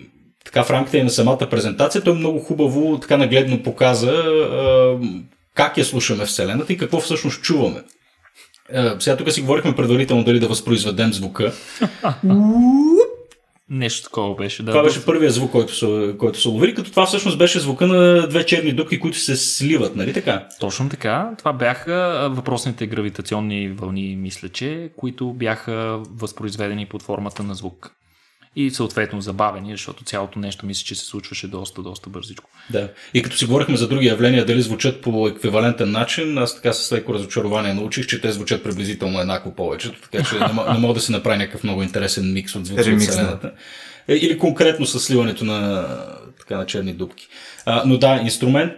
[0.44, 4.24] така в рамките на самата презентация той много хубаво, така нагледно показа
[5.54, 7.82] как я слушаме Вселената и какво всъщност чуваме.
[8.74, 11.52] А, сега тук си говорихме предварително дали да възпроизведем звука.
[13.70, 14.62] Нещо такова беше.
[14.62, 14.70] Да.
[14.70, 18.28] Това беше първият звук, който са, който са ловили, като това всъщност беше звука на
[18.28, 20.48] две черни дупки, които се сливат, нали така?
[20.60, 21.30] Точно така.
[21.38, 27.92] Това бяха въпросните гравитационни вълни, мисля, че, които бяха възпроизведени под формата на звук
[28.56, 32.50] и съответно забавени, защото цялото нещо мисля, че се случваше доста, доста бързичко.
[32.70, 32.88] Да.
[33.14, 36.92] И като си говорихме за други явления, дали звучат по еквивалентен начин, аз така с
[36.92, 41.00] леко разочарование научих, че те звучат приблизително еднакво повечето, така че не, не мога да
[41.00, 43.52] се направи някакъв много интересен микс от звуци от Вселената.
[44.08, 45.86] Е, или конкретно с сливането на,
[46.38, 47.28] така, на черни дубки.
[47.66, 48.76] А, но да, инструмент,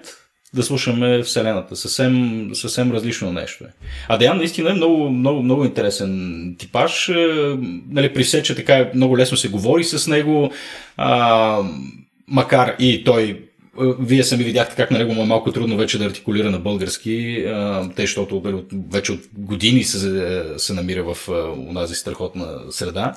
[0.55, 1.77] да слушаме Вселената.
[1.77, 3.69] Съвсем, съвсем различно нещо е.
[4.09, 7.09] А Деян наистина е много, много, много интересен типаж.
[7.09, 7.13] Е,
[7.91, 10.51] нали, при все, че така много лесно се говори с него,
[10.97, 11.61] а,
[12.29, 13.23] макар и той
[13.81, 16.59] е, вие сами видяхте как на него му е малко трудно вече да артикулира на
[16.59, 17.45] български,
[17.97, 21.29] те, защото нали, вече от години се, се намира в
[21.69, 23.15] онази страхотна среда.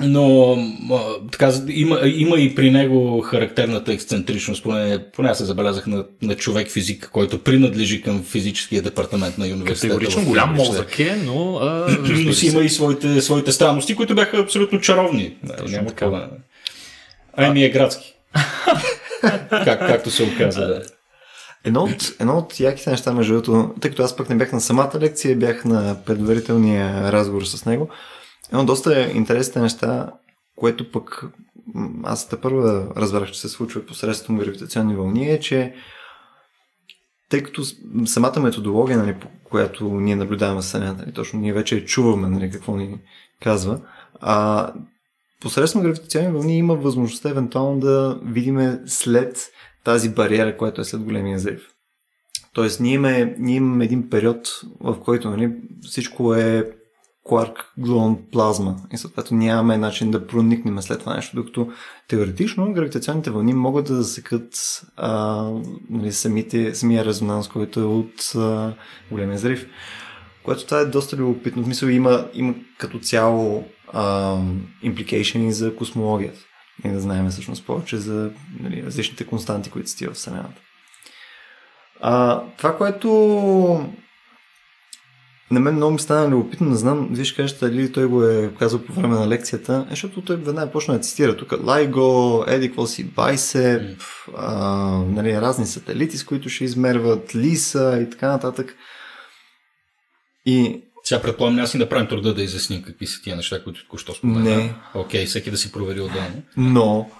[0.00, 0.52] Но
[0.92, 6.04] а, така, има, има и при него характерната ексцентричност, поне, поне аз се забелязах на,
[6.22, 9.94] на човек физик, който принадлежи към физическия департамент на университета.
[9.94, 14.38] Категорично голям мозък е, но, а, но си има и своите, своите странности, които бяха
[14.38, 15.36] абсолютно чаровни.
[15.68, 16.06] Няма така.
[16.06, 16.28] Да...
[17.36, 18.14] Ами е градски.
[19.50, 20.82] как, както се оказа, да.
[21.64, 24.60] Едно от, едно от яките неща, между другото, тъй като аз пък не бях на
[24.60, 27.88] самата лекция, бях на предварителния разговор с него,
[28.52, 30.12] Едно доста интересни неща,
[30.56, 31.24] което пък
[32.04, 35.74] аз те първа разбрах, че се случва посредством гравитационни вълни, е, че
[37.28, 37.62] тъй като
[38.06, 42.76] самата методология, нали, по която ние наблюдаваме Вселената, нали, точно ние вече чуваме нали, какво
[42.76, 42.98] ни
[43.42, 43.80] казва,
[44.20, 44.72] а
[45.40, 49.50] посредством гравитационни вълни има възможността евентуално да видиме след
[49.84, 51.68] тази бариера, която е след големия взрив.
[52.52, 56.75] Тоест, ние имаме, ние имаме един период, в който нали, всичко е
[57.28, 61.72] Quark глон плазма и съответно нямаме начин да проникнем след това нещо, докато
[62.08, 65.42] теоретично гравитационните вълни могат да засекат а,
[65.90, 68.74] нали, самите, самия резонанс, който е от а,
[69.10, 69.66] големия взрив.
[70.44, 71.62] Което това е доста любопитно.
[71.62, 73.64] В смисъл има, има като цяло
[74.82, 76.38] импликейшени за космологията.
[76.84, 80.60] И да знаем всъщност повече за нали, различните константи, които сти в Вселената.
[82.00, 83.88] А, това, което
[85.50, 88.82] на мен много ми стана любопитно, не знам, виж кажете дали той го е казал
[88.82, 92.86] по време на лекцията, е, защото той веднага почна да цитира тук Лайго, Еди, какво
[92.86, 94.02] си, Байсеп,
[94.36, 94.56] а,
[95.08, 98.76] нали, разни сателити, с които ще измерват, Лиса и така нататък.
[100.46, 103.82] И сега предполагам, аз си да правим труда да изясним какви са тия неща, които
[103.82, 104.56] току-що спомена.
[104.56, 104.74] Не.
[104.94, 106.42] Окей, okay, всеки да си провери отделно.
[106.56, 107.10] Но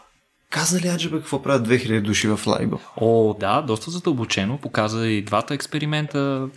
[0.50, 2.78] каза ли Аджаба какво правят 2000 души в Лайбо?
[2.96, 4.58] О, да, доста задълбочено.
[4.58, 6.48] Показа и двата експеримента,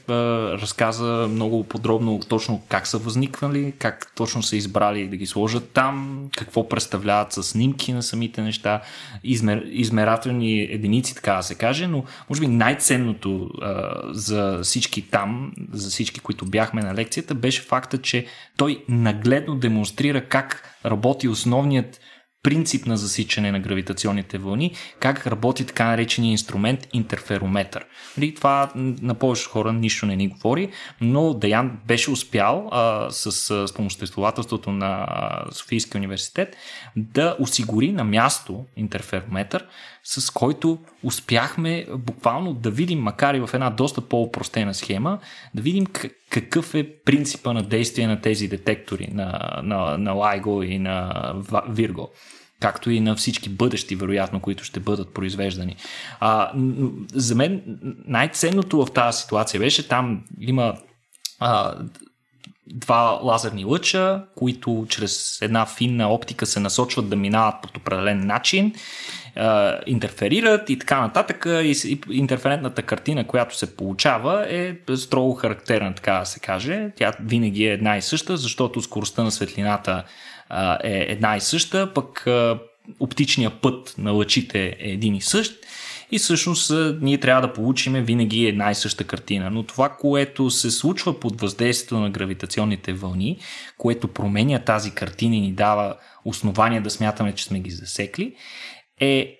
[0.62, 6.26] разказа много подробно точно как са възникнали, как точно са избрали да ги сложат там,
[6.38, 8.82] какво представляват с снимки на самите неща,
[9.24, 13.50] измер, измерателни единици, така да се каже, но може би най-ценното
[14.12, 18.26] за всички там, за всички, които бяхме на лекцията, беше факта, че
[18.58, 22.00] той нагледно демонстрира как работи основният
[22.44, 27.86] принцип на засичане на гравитационните вълни, как работи така наречения инструмент интерферометър.
[28.18, 30.72] Нали, това на повечето хора нищо не ни говори,
[31.02, 35.08] но Даян беше успял а, с, помоществователството на
[35.52, 36.56] Софийския университет
[36.96, 39.66] да осигури на място интерферометър,
[40.04, 45.20] с който успяхме буквално да видим, макар и в една доста по-опростена схема,
[45.56, 45.86] да видим
[46.30, 51.14] какъв е принципа на действие на тези детектори на, на, на LIGO и на
[51.50, 52.08] Virgo
[52.60, 55.76] както и на всички бъдещи, вероятно, които ще бъдат произвеждани.
[56.20, 56.52] А,
[57.14, 57.62] за мен
[58.08, 60.78] най-ценното в тази ситуация беше, там има
[61.40, 61.76] а,
[62.68, 68.74] два лазерни лъча, които чрез една финна оптика се насочват да минават по определен начин,
[69.86, 71.46] интерферират и така нататък.
[71.48, 76.92] И интерферентната картина, която се получава е строго характерна, така да се каже.
[76.96, 80.04] Тя винаги е една и съща, защото скоростта на светлината
[80.84, 82.28] е една и съща, пък
[83.00, 85.54] оптичният път на лъчите е един и същ
[86.12, 86.72] и всъщност
[87.02, 89.50] ние трябва да получим винаги една и съща картина.
[89.50, 93.38] Но това, което се случва под въздействието на гравитационните вълни,
[93.78, 98.34] което променя тази картина и ни дава основание да смятаме, че сме ги засекли,
[99.00, 99.36] е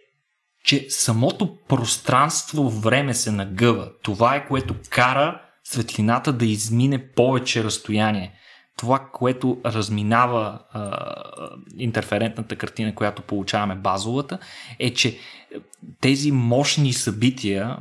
[0.64, 3.92] че самото пространство време се нагъва.
[4.04, 8.34] Това е което кара светлината да измине повече разстояние.
[8.78, 11.16] Това, което разминава а,
[11.78, 14.40] интерферентната картина, която получаваме базовата,
[14.80, 15.18] е, че
[16.02, 17.78] тези мощни събития,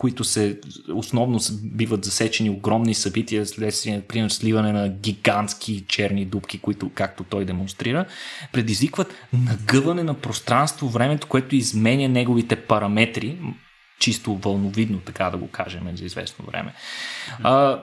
[0.00, 0.58] които се
[0.94, 7.44] основно биват засечени огромни събития следствие, например, сливане на гигантски черни дубки, които, както той
[7.44, 8.04] демонстрира,
[8.52, 13.38] предизвикват нагъване на пространство, времето, което изменя неговите параметри,
[13.98, 16.74] чисто вълновидно, така да го кажем, за известно време.
[17.42, 17.82] А,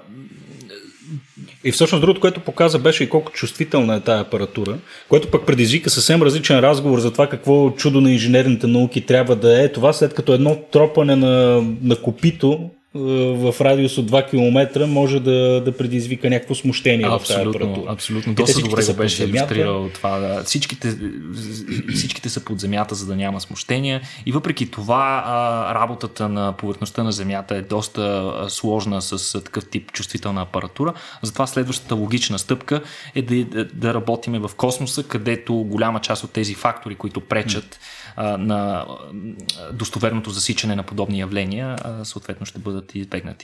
[1.63, 4.77] и всъщност другото, което показа, беше и колко чувствителна е тая апаратура,
[5.09, 9.63] което пък предизвика съвсем различен разговор за това какво чудо на инженерните науки трябва да
[9.63, 9.71] е.
[9.71, 15.61] Това след като едно тропане на, на копито в радиус от 2 км може да,
[15.65, 17.91] да предизвика някакво смущение абсолютно, в тази апаратура.
[17.91, 20.19] Абсолютно, доста добре го беше иллюстрирал това.
[20.19, 20.43] Да.
[20.43, 20.97] Всичките,
[21.95, 25.23] всичките са под земята, за да няма смущения и въпреки това
[25.75, 30.93] работата на повърхността на земята е доста сложна с такъв тип чувствителна апаратура.
[31.21, 32.81] Затова следващата логична стъпка
[33.15, 37.79] е да, да, да работиме в космоса, където голяма част от тези фактори, които пречат
[38.17, 38.85] на
[39.73, 43.37] достоверното засичане на подобни явления, съответно ще бъдат die Beckner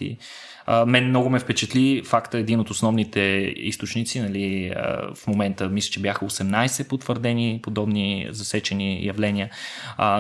[0.67, 0.91] избегнати.
[0.91, 3.19] Мен много ме впечатли факта един от основните
[3.55, 4.73] източници, нали,
[5.15, 9.49] в момента мисля, че бяха 18 потвърдени подобни засечени явления,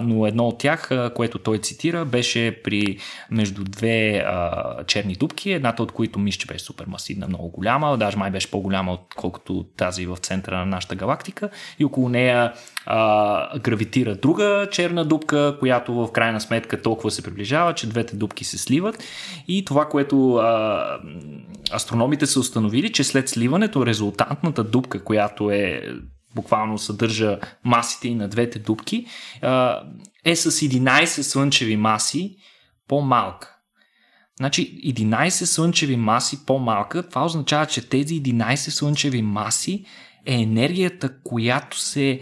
[0.03, 2.97] но едно от тях, което той цитира, беше при
[3.31, 4.25] между две
[4.87, 8.51] черни дубки, едната от които мисля, че беше супер масивна, много голяма, даже май беше
[8.51, 12.53] по-голяма отколкото тази в центъра на нашата галактика и около нея
[12.85, 18.43] а, гравитира друга черна дупка, която в крайна сметка толкова се приближава, че двете дупки
[18.43, 19.03] се сливат
[19.47, 20.99] и това, което а,
[21.73, 25.81] астрономите са установили, че след сливането резултантната дупка, която е
[26.35, 29.05] буквално съдържа масите и на двете дупки,
[30.25, 32.35] е с 11 слънчеви маси
[32.87, 33.55] по-малка.
[34.37, 39.85] Значи 11 слънчеви маси по-малка, това означава, че тези 11 слънчеви маси
[40.25, 42.21] е енергията, която се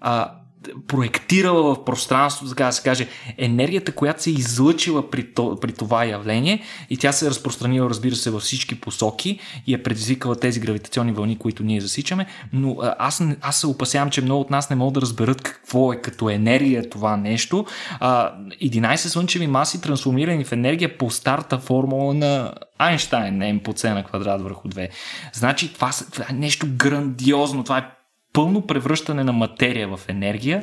[0.00, 0.39] а,
[0.86, 5.72] проектирала в пространството, така да се каже, енергията, която се е излъчила при, то, при
[5.72, 10.36] това явление и тя се е разпространила, разбира се, във всички посоки и е предизвикала
[10.36, 14.70] тези гравитационни вълни, които ние засичаме, но аз, аз се опасявам, че много от нас
[14.70, 17.66] не могат да разберат какво е като енергия това нещо.
[18.00, 23.84] А, 11 слънчеви маси, трансформирани в енергия по старта формула на Айнштайн, М по С
[23.84, 24.88] на квадрат върху 2.
[25.32, 27.99] Значи това, това е нещо грандиозно, това е
[28.32, 30.62] пълно превръщане на материя в енергия.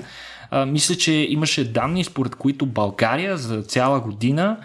[0.52, 4.58] А, мисля, че имаше данни, според които България за цяла година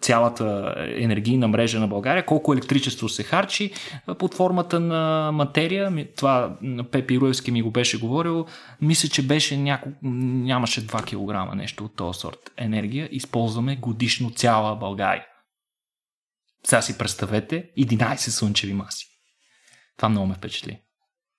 [0.00, 3.72] цялата енергийна мрежа на България, колко електричество се харчи
[4.18, 6.08] под формата на материя.
[6.16, 6.56] Това
[6.90, 8.46] Пепи Руевски ми го беше говорил.
[8.80, 13.08] Мисля, че беше няколко, нямаше 2 кг нещо от този сорт енергия.
[13.12, 15.26] Използваме годишно цяла България.
[16.64, 19.06] Сега си представете 11 слънчеви маси.
[19.96, 20.80] Това много ме впечатли.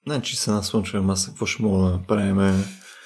[0.07, 2.63] Значи се на слънчева маса, какво ще мога да направим?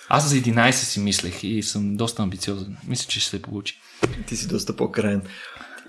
[0.10, 2.78] Аз за 11 си мислех и съм доста амбициозен.
[2.88, 3.80] Мисля, че ще се получи.
[4.28, 5.22] Ти си доста по-крайен.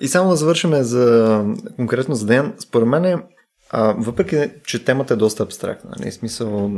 [0.00, 1.44] И само да завършим за
[1.76, 2.54] конкретно за Ден.
[2.58, 3.22] Според мен,
[3.70, 6.72] а, въпреки, че темата е доста абстрактна, нали, смисъл,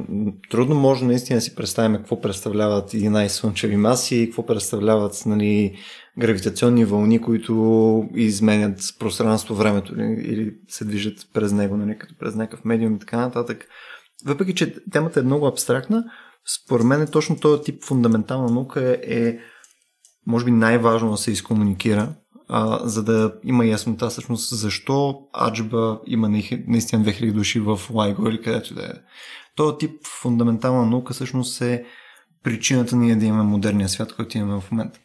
[0.51, 5.77] трудно може наистина да си представим какво представляват 11 слънчеви маси и какво представляват нали,
[6.19, 12.35] гравитационни вълни, които изменят пространство, времето нали, или се движат през него, нали, като през
[12.35, 13.67] някакъв медиум и така нататък
[14.24, 16.04] въпреки, че темата е много абстрактна,
[16.57, 19.38] според мен точно този тип фундаментална наука е, е
[20.26, 22.14] може би най-важно да се изкомуникира,
[22.48, 28.42] а, за да има яснота всъщност защо Аджба има наистина 2000 души в Лайго или
[28.42, 28.92] където да е.
[29.57, 31.85] Този тип фундаментална наука всъщност е
[32.42, 35.00] причината ние да имаме модерния свят, който имаме в момента.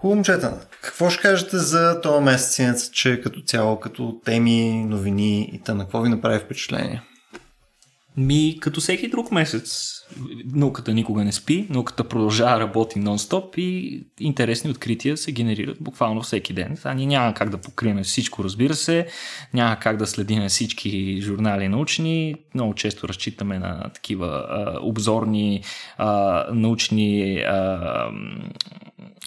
[0.00, 0.66] Хубаво, момчета.
[0.82, 6.00] Какво ще кажете за този месец, че като цяло, като теми, новини и тъна, какво
[6.00, 7.02] ви направи впечатление?
[8.16, 9.92] Ми, като всеки друг месец,
[10.54, 16.52] науката никога не спи, науката продължава работи нон-стоп и интересни открития се генерират буквално всеки
[16.52, 16.76] ден.
[16.76, 19.06] Сега ние няма как да покрием всичко, разбира се,
[19.54, 25.62] няма как да следим всички журнали научни, много често разчитаме на такива а, обзорни
[25.96, 28.10] а, научни а,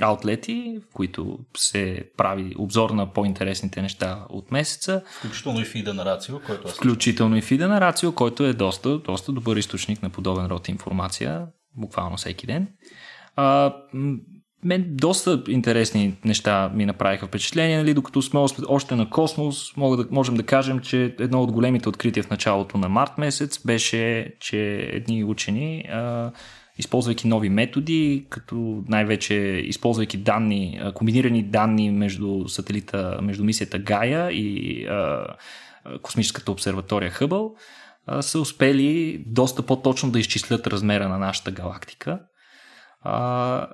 [0.01, 5.01] аутлети, в които се прави обзор на по-интересните неща от месеца.
[5.17, 6.71] Включително и фида на Рацио, който е...
[6.71, 11.47] Включително и фида на Рацио, който е доста, доста добър източник на подобен род информация,
[11.75, 12.67] буквално всеки ден.
[13.35, 13.73] А,
[14.63, 20.07] мен доста интересни неща ми направиха впечатление, нали, докато сме още на космос, мога да,
[20.11, 24.75] можем да кажем, че едно от големите открития в началото на март месец беше, че
[24.75, 26.31] едни учени, а,
[26.81, 29.33] използвайки нови методи, като най-вече
[29.65, 35.25] използвайки данни, комбинирани данни между сателита, между мисията Гая и а,
[36.01, 37.55] космическата обсерватория Хъбъл,
[38.05, 42.19] а, са успели доста по-точно да изчислят размера на нашата галактика.
[43.01, 43.67] А,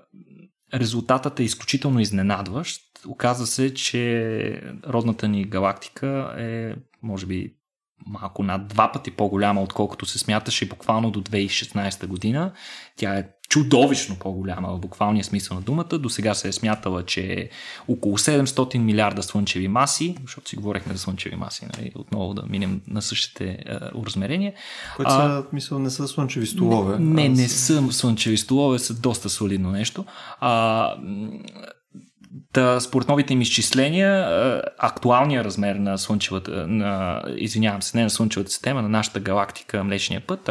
[0.74, 2.82] резултатът е изключително изненадващ.
[3.08, 7.57] Оказва се, че родната ни галактика е, може би,
[8.06, 12.52] малко над два пъти по-голяма, отколкото се смяташе буквално до 2016 година.
[12.96, 15.84] Тя е чудовищно по-голяма в буквалния смисъл на думата.
[15.84, 17.50] До сега се е смятала, че е
[17.88, 21.92] около 700 милиарда слънчеви маси, защото си говорихме за слънчеви маси, нали?
[21.96, 23.58] отново да минем на същите е,
[24.06, 24.54] размерения.
[24.96, 27.00] Които са, мисля, не са слънчеви столове.
[27.00, 30.06] Не, не, не са слънчеви столове, са доста солидно нещо.
[30.40, 30.96] А,
[32.54, 34.28] Та, според новите им изчисления,
[34.78, 40.22] актуалният размер на слънчевата, на, извинявам се, не на слънчевата система, на нашата галактика Млечния
[40.28, 40.50] път,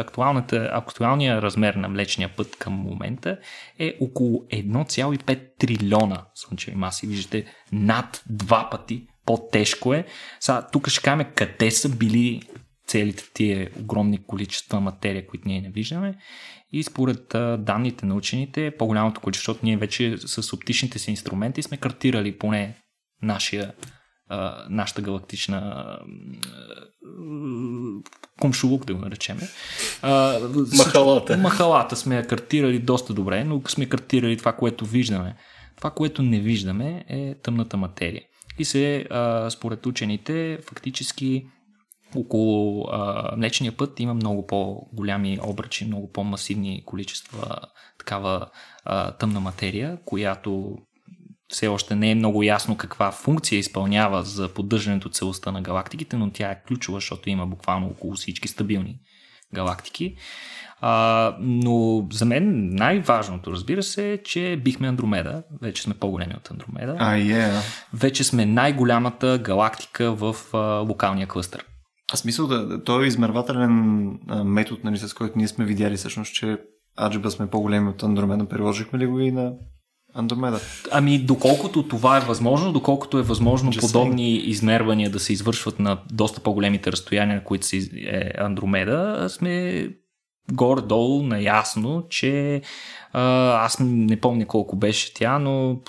[0.53, 3.37] актуалният размер на Млечния път към момента
[3.79, 7.07] е около 1,5 трилиона слънчеви маси.
[7.07, 10.05] Виждате, над два пъти по-тежко е.
[10.39, 12.41] Сега, тук ще кажем къде са били
[12.87, 16.15] целите тия огромни количества материя, които ние не виждаме
[16.71, 17.27] и според
[17.59, 22.75] данните на учените, по-голямото количество, защото ние вече с оптичните си инструменти сме картирали поне
[23.21, 23.73] нашия,
[24.69, 25.85] нашата галактична
[28.41, 29.39] комшулук, да го наречем.
[30.77, 31.37] Махалата.
[31.37, 35.35] Махалата сме я картирали доста добре, но сме картирали това, което виждаме.
[35.77, 38.21] Това, което не виждаме е тъмната материя.
[38.59, 39.07] И се,
[39.49, 41.47] според учените, фактически
[42.15, 47.55] около а, Млечния път има много по-голями обръчи, много по-масивни количества
[47.99, 48.47] такава
[48.85, 50.77] а, тъмна материя, която
[51.49, 56.31] все още не е много ясно каква функция изпълнява за поддържането целостта на галактиките, но
[56.31, 58.99] тя е ключова, защото има буквално около всички стабилни
[59.53, 60.15] галактики.
[60.81, 65.43] А, но за мен най-важното, разбира се, е, че бихме Андромеда.
[65.61, 66.95] Вече сме по-големи от Андромеда.
[66.99, 67.61] А, uh, yeah.
[67.93, 71.65] Вече сме най-голямата галактика в а, локалния клъстър.
[72.13, 73.71] Аз мисля, да, той е измервателен
[74.45, 76.57] метод, нали, с който ние сме видяли всъщност, че
[77.01, 78.45] Аджиба сме по-големи от Андромеда.
[78.45, 79.53] Приложихме ли го и на
[80.13, 80.59] Андромеда?
[80.91, 84.43] Ами, доколкото това е възможно, доколкото е възможно Just подобни saying.
[84.43, 89.87] измервания да се извършват на доста по-големите разстояния, на които се е Андромеда, сме
[90.53, 92.61] горе-долу наясно, че
[93.13, 93.21] а,
[93.65, 95.79] аз не помня колко беше тя, но,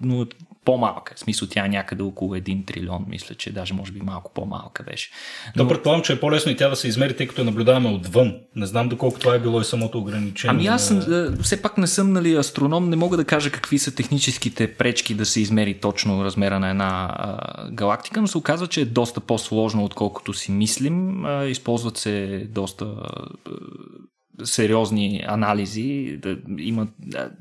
[0.00, 0.26] но
[0.68, 1.12] по-малка.
[1.16, 4.82] В смисъл тя е някъде около 1 трилион, мисля, че даже може би малко по-малка
[4.82, 5.10] беше.
[5.56, 5.62] Но...
[5.62, 8.34] То предполагам, че е по-лесно и тя да се измери, тъй като я наблюдаваме отвън.
[8.56, 10.56] Не знам доколко това е било и самото ограничение.
[10.56, 11.36] Ами аз на...
[11.42, 15.26] все пак не съм нали, астроном, не мога да кажа какви са техническите пречки да
[15.26, 19.84] се измери точно размера на една а, галактика, но се оказва, че е доста по-сложно,
[19.84, 21.24] отколкото си мислим.
[21.24, 22.86] А, използват се доста
[24.44, 26.86] сериозни анализи, да има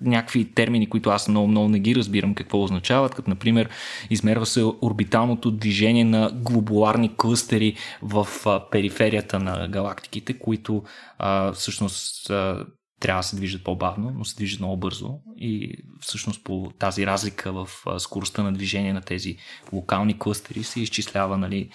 [0.01, 3.69] някакви термини, които аз много, много не ги разбирам какво означават, като например
[4.09, 8.27] измерва се орбиталното движение на глобуларни клъстери в
[8.71, 10.83] периферията на галактиките, които
[11.19, 12.65] а, всъщност а,
[12.99, 17.51] трябва да се движат по-бавно, но се движат много бързо и всъщност по тази разлика
[17.51, 17.69] в
[17.99, 19.37] скоростта на движение на тези
[19.73, 21.69] локални клъстери се изчислява нали,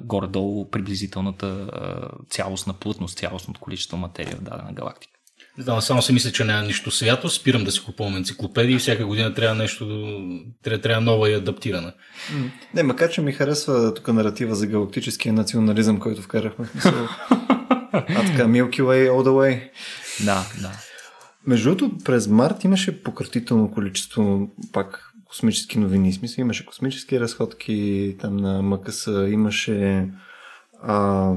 [0.00, 1.70] горе-долу приблизителната
[2.30, 5.14] цялостна плътност, цялостното количество материя в дадена галактика.
[5.58, 7.30] Да, само си мисля, че няма нищо свято.
[7.30, 9.86] Спирам да си купувам енциклопедии и всяка година трябва нещо,
[10.62, 11.92] трябва, трябва нова и адаптирана.
[12.74, 16.68] Не, макар че ми харесва тук наратива за галактическия национализъм, който вкарахме.
[17.94, 19.70] А така, Milky Way all the way.
[20.24, 20.72] Да, да.
[21.46, 26.12] Между другото, през март имаше пократително количество пак космически новини.
[26.12, 30.08] Смисъл, имаше космически разходки там на МКС, имаше
[30.82, 31.32] а,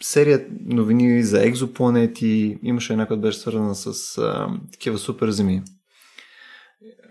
[0.00, 5.62] серия новини за екзопланети, имаше една, която беше свързана с а, такива супер земи.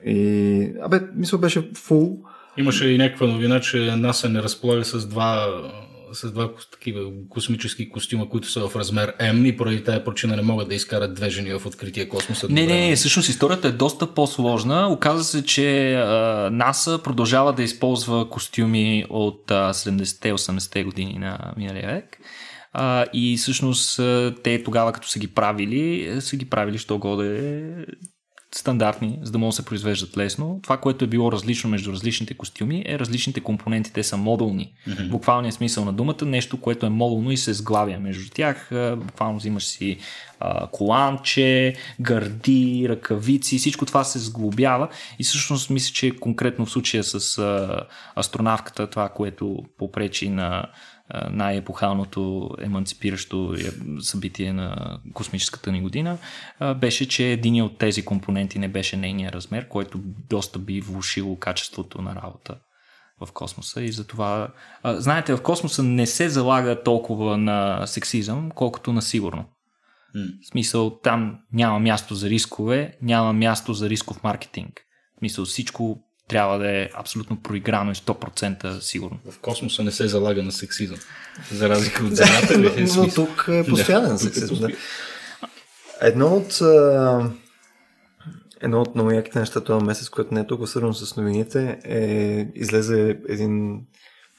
[0.06, 2.18] И, абе, мисля, беше фул.
[2.58, 5.48] Имаше и някаква новина, че НАСА не разполага с два
[6.18, 10.41] с два такива космически костюма, които са в размер М и поради тази причина не
[10.41, 12.43] могат да изкарат две жени в открития космос.
[12.49, 14.89] Не, не, не, всъщност историята е доста по-сложна.
[14.91, 15.95] Оказва се, че
[16.51, 22.18] НАСА продължава да използва костюми от 70-те, 80-те години на миналия век.
[22.74, 23.97] А, и всъщност
[24.43, 27.63] те тогава, като са ги правили, са ги правили, що годе
[28.58, 30.60] стандартни, за да могат да се произвеждат лесно.
[30.64, 33.93] Това, което е било различно между различните костюми, е различните компоненти.
[33.93, 34.74] Те са модулни.
[34.88, 35.10] Mm-hmm.
[35.10, 38.70] Буквалният смисъл на думата, нещо, което е модулно и се сглавя между тях.
[38.97, 39.97] Буквално взимаш си
[40.39, 44.88] а, коланче, гърди, ръкавици, всичко това се сглобява.
[45.20, 47.80] И всъщност мисля, че конкретно в случая с а,
[48.20, 50.66] астронавката, това, което попречи на
[51.32, 53.55] най-епохалното еманципиращо
[53.99, 56.18] събитие на космическата ни година,
[56.76, 59.99] беше, че един от тези компоненти не беше нейния размер, който
[60.30, 62.55] доста би влушило качеството на работа
[63.22, 64.47] в космоса и затова...
[64.86, 69.45] Знаете, в космоса не се залага толкова на сексизъм, колкото на сигурно.
[70.16, 74.82] В смисъл, там няма място за рискове, няма място за рисков маркетинг.
[75.16, 79.20] В смисъл, всичко трябва да е абсолютно проиграно и 100% сигурно.
[79.32, 80.98] В космоса не се залага на сексизъм.
[81.52, 82.58] За разлика от земята.
[82.58, 84.60] но, но тук е постоянен да, сексизъм.
[84.60, 84.70] Да.
[86.02, 86.62] Едно от
[88.62, 92.48] едно от много яките неща този месец, което не е толкова свързано с новините, е
[92.56, 93.82] излезе един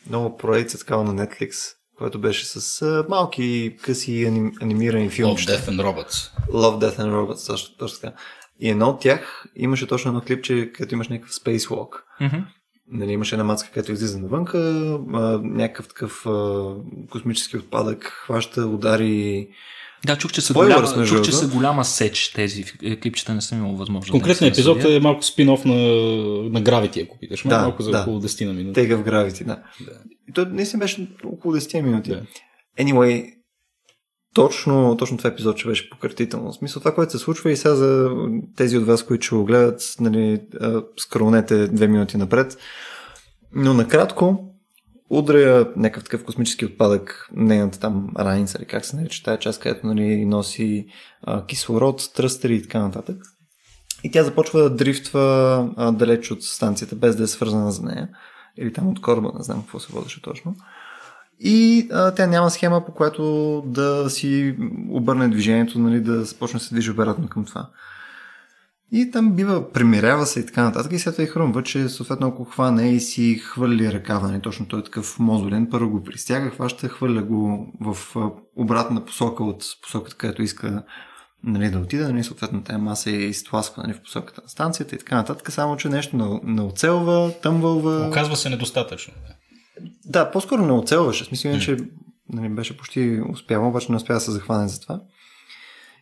[0.08, 5.36] много проекция такава на Netflix, който беше с малки къси аним, анимирани филми.
[5.36, 6.30] Love, Death and Robots.
[6.50, 8.16] Love, Death and Robots, точно, точно така.
[8.60, 11.90] И едно от тях имаше точно едно клипче, където имаш някакъв spacewalk.
[12.20, 12.44] Mm-hmm.
[12.90, 14.58] Нали, имаше една мацка, където излиза навънка,
[15.12, 16.74] а, някакъв такъв а,
[17.10, 19.48] космически отпадък, хваща удари.
[20.06, 22.64] Да, чух, че са, голяма, чух, че са голяма сеч тези
[23.02, 24.10] клипчета, не съм имал възможност.
[24.10, 25.74] Конкретният да епизод е малко спин-оф на,
[26.50, 27.42] на Gravity, ако питаш.
[27.42, 28.00] Да, малко за да.
[28.00, 28.74] около 10 на минути.
[28.74, 29.62] Тега в Gravity, да.
[29.80, 29.92] да.
[30.28, 32.10] И то наистина беше около 10 минути.
[32.10, 32.22] Да.
[32.78, 33.37] Anyway,
[34.34, 36.52] точно, точно това епизод, че беше пократително.
[36.52, 38.10] В смисъл това, което се случва и сега за
[38.56, 40.40] тези от вас, които го гледат, нали,
[40.96, 42.58] скролнете две минути напред.
[43.52, 44.54] Но накратко,
[45.10, 49.86] удря някакъв такъв космически отпадък, нейната там раница, или как се нарича тая част, където
[49.86, 50.86] нали, носи
[51.22, 53.16] а, кислород, тръстери и така нататък.
[54.04, 55.20] И тя започва да дрифтва
[55.76, 58.08] а, далеч от станцията, без да е свързана за нея.
[58.58, 60.54] Или там от кораба, не знам какво се водеше точно.
[61.40, 64.56] И а, тя няма схема, по която да си
[64.90, 67.68] обърне движението, нали, да започне да се движи обратно към това.
[68.92, 70.92] И там бива, примирява се и така нататък.
[70.92, 74.66] И след това и хрумва, че съответно ако хване и си хвърли ръкава, нали, точно
[74.66, 77.96] той е такъв мозолен, първо го пристяга, хваща, хвърля го в
[78.56, 80.82] обратна посока от посоката, където иска
[81.44, 84.98] нали, да отида, нали, съответно тая маса е изтласква нали, в посоката на станцията и
[84.98, 88.08] така нататък, само че нещо не оцелва, тъмвълва.
[88.08, 89.14] Оказва се недостатъчно.
[89.28, 89.34] Да,
[90.32, 91.24] по-скоро не оцелваше.
[91.24, 91.60] Смисъл, mm.
[91.60, 91.76] че
[92.32, 95.00] нали, беше почти успял, обаче не успя да се захване за това.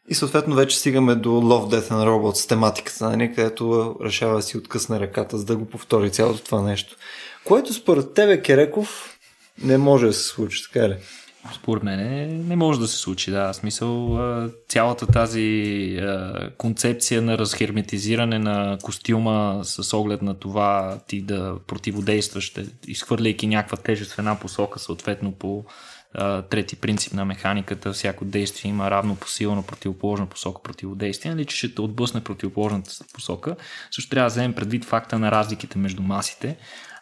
[0.08, 4.58] И съответно вече стигаме до Love, Death and Robots тематиката, нали, където решава да си
[4.58, 6.96] откъсне ръката, за да го повтори цялото това нещо.
[7.44, 9.18] Което според тебе, Кереков,
[9.62, 10.96] не може да се случи, така ли?
[11.54, 12.00] Според мен
[12.48, 13.52] не може да се случи, да.
[13.52, 14.18] Смисъл,
[14.68, 16.00] цялата тази
[16.58, 22.52] концепция на разхерметизиране на костюма с оглед на това ти да противодействаш,
[22.86, 25.64] изхвърляйки някаква тежест в една посока, съответно по
[26.50, 31.74] трети принцип на механиката, всяко действие има равно посилно противоположна посока противодействие, нали, че ще
[31.74, 33.56] те отблъсне противоположната посока.
[33.90, 36.56] Също трябва да вземем предвид факта на разликите между масите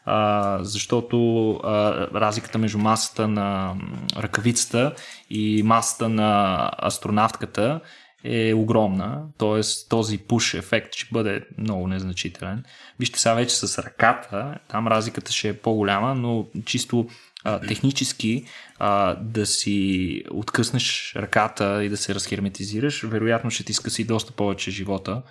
[0.05, 3.74] а, защото а, разликата между масата на
[4.16, 4.94] ръкавицата
[5.30, 7.80] и масата на астронавтката
[8.24, 9.61] е огромна, т.е.
[9.88, 12.64] този пуш ефект ще бъде много незначителен.
[13.00, 17.07] Вижте сега вече с ръката, там разликата ще е по-голяма, но чисто
[17.44, 18.44] а, технически
[18.78, 24.70] а, да си откъснеш ръката и да се разхерметизираш, вероятно ще ти скъси доста повече
[24.70, 25.22] живота,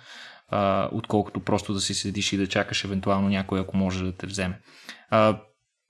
[0.48, 4.26] а, отколкото просто да си седиш и да чакаш евентуално някой, ако може да те
[4.26, 4.60] вземе.
[5.10, 5.40] А,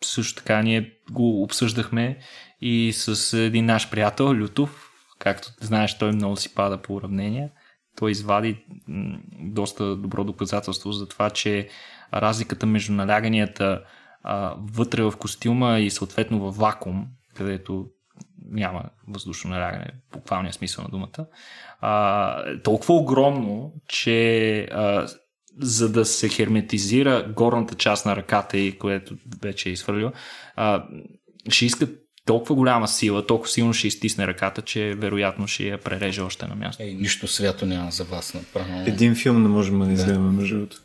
[0.04, 2.18] също така ние го обсъждахме
[2.60, 7.50] и с един наш приятел, Лютов, както знаеш, той много си пада по уравнения.
[7.96, 8.64] Той извади
[9.40, 11.68] доста добро доказателство за това, че
[12.14, 13.84] разликата между наляганията
[14.22, 17.86] а, вътре в костюма и съответно в вакуум, където
[18.50, 21.26] няма въздушно налягане, буквалния смисъл на думата,
[21.80, 25.08] а, толкова огромно, че а,
[25.60, 30.12] за да се херметизира горната част на ръката и което вече е изхвърлил,
[30.56, 30.84] а,
[31.48, 31.90] ще искат
[32.26, 36.54] толкова голяма сила, толкова силно ще изтисне ръката, че вероятно ще я пререже още на
[36.54, 36.82] място.
[36.82, 38.34] Ей, нищо свято няма за вас.
[38.34, 38.84] Направо.
[38.86, 40.32] Един филм не можем да изгледаме да.
[40.32, 40.76] между другото.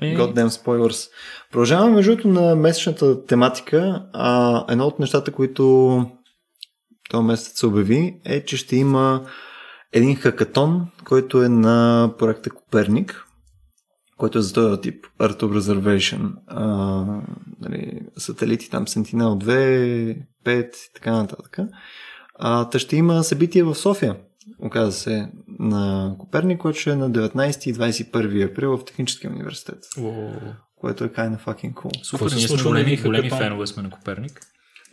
[0.00, 0.16] Е...
[0.16, 1.10] Goddamn spoilers.
[1.50, 4.02] Продължаваме между на месечната тематика.
[4.12, 6.06] А, едно от нещата, които
[7.12, 9.26] този месец се обяви, е, че ще има
[9.92, 13.26] един хакатон, който е на проекта Коперник,
[14.16, 16.32] който е за този тип Earth Observation.
[16.46, 16.66] А,
[17.60, 21.58] нали, сателити там Sentinel 2, 5 и така нататък.
[22.38, 24.16] А, та ще има събитие в София
[24.62, 29.78] оказа се, на Коперник, което ще е на 19 и 21 април в Техническия университет.
[29.98, 30.32] О,
[30.76, 32.04] Което е kind of fucking cool.
[32.04, 34.40] супер, ние сме големи, големи фенове сме на Коперник.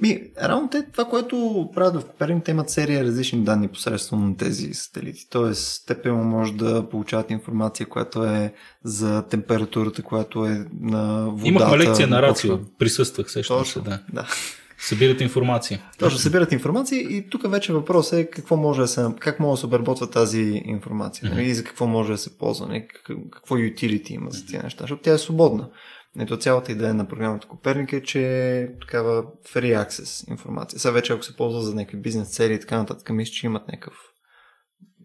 [0.02, 4.74] Ми, равно те, това, което правят в Коперник, те имат серия различни данни посредством тези
[4.74, 5.28] сателити.
[5.30, 11.47] Тоест, те пълно може да получават информация, която е за температурата, която е на водата.
[11.47, 12.58] Имахме лекция на рацио.
[12.80, 14.00] Присъствах, се, Точно, да.
[14.14, 14.28] да.
[14.82, 15.82] Събират информация.
[15.97, 19.60] Точно, събират информация и тук вече въпросът е какво може да се, как може да
[19.60, 21.41] се обработва тази информация mm-hmm.
[21.41, 24.84] и за какво може да се ползва, нали, как- какво utility има за тези неща,
[24.84, 25.70] защото тя е свободна.
[26.20, 28.22] Ето цялата идея на програмата Коперник е, че
[28.60, 30.80] е такава free access информация.
[30.80, 33.68] Сега вече ако се ползва за някакви бизнес цели и така нататък, мисля, че имат
[33.68, 33.93] някакъв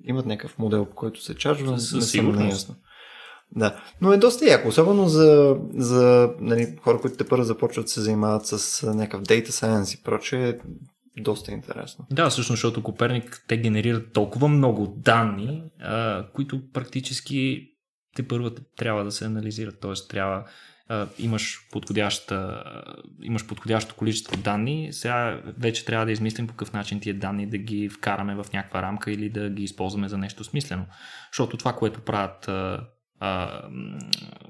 [0.05, 1.79] имат някакъв модел, по който се чарджва.
[1.79, 2.71] Със не сигурност.
[3.57, 7.91] Да, но е доста яко, особено за, за нали, хора, които те първо започват да
[7.91, 12.07] се занимават с някакъв data science и прочее, е доста интересно.
[12.11, 17.69] Да, всъщност, защото Коперник те генерират толкова много данни, а, които практически
[18.17, 19.81] те първо трябва да се анализират.
[19.81, 20.45] Тоест, трябва
[21.19, 22.65] имаш, подходяща,
[23.23, 27.59] имаш подходящо количество данни, сега вече трябва да измислим по какъв начин тия данни да
[27.59, 30.87] ги вкараме в някаква рамка или да ги използваме за нещо смислено.
[31.33, 32.51] Защото това, което правят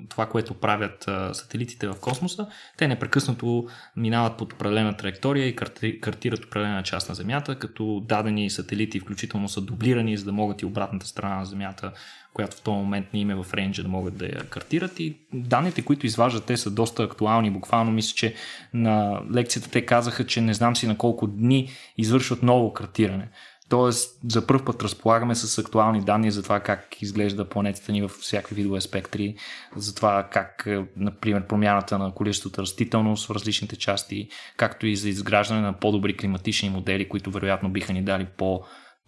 [0.09, 6.45] това, което правят сателитите в космоса, те непрекъснато минават под определена траектория и карти, картират
[6.45, 11.07] определена част на Земята, като дадени сателити включително са дублирани, за да могат и обратната
[11.07, 11.93] страна на Земята,
[12.35, 15.17] която в този момент не им е в рейнджа да могат да я картират и
[15.33, 17.51] данните, които изваждат, те са доста актуални.
[17.51, 18.35] Буквално мисля, че
[18.75, 23.29] на лекцията те казаха, че не знам си на колко дни извършват ново картиране.
[23.69, 28.09] Тоест, за първ път разполагаме с актуални данни за това как изглежда планетата ни в
[28.09, 29.37] всякакви видове спектри,
[29.77, 35.09] за това как, е, например, промяната на количеството растителност в различните части, както и за
[35.09, 38.27] изграждане на по-добри климатични модели, които вероятно биха ни дали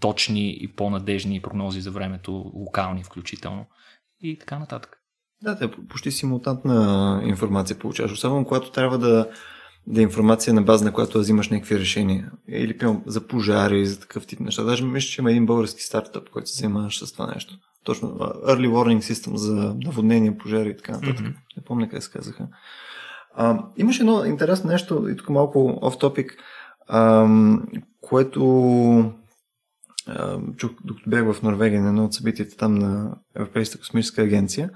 [0.01, 3.67] по-точни и по-надежни прогнози за времето, локални включително
[4.21, 4.99] и така нататък.
[5.43, 9.29] Да, те почти симултантна информация получаваш, особено когато трябва да,
[9.87, 12.33] да е информация на база, на която взимаш някакви решения.
[12.49, 14.63] Или за пожари, за такъв тип неща.
[14.63, 17.55] Даже мисля, че има един български стартъп, който се занимаваш с това нещо.
[17.85, 18.09] Точно
[18.49, 21.21] Early Warning System за наводнения, пожари и така нататък.
[21.21, 21.31] Мгм.
[21.57, 22.49] Не помня как се казаха.
[23.35, 26.37] А, имаше едно интересно нещо, и тук малко оф топик,
[28.01, 29.13] което
[30.57, 34.71] чух, докато бях в Норвегия на едно от събитията там на Европейската космическа агенция.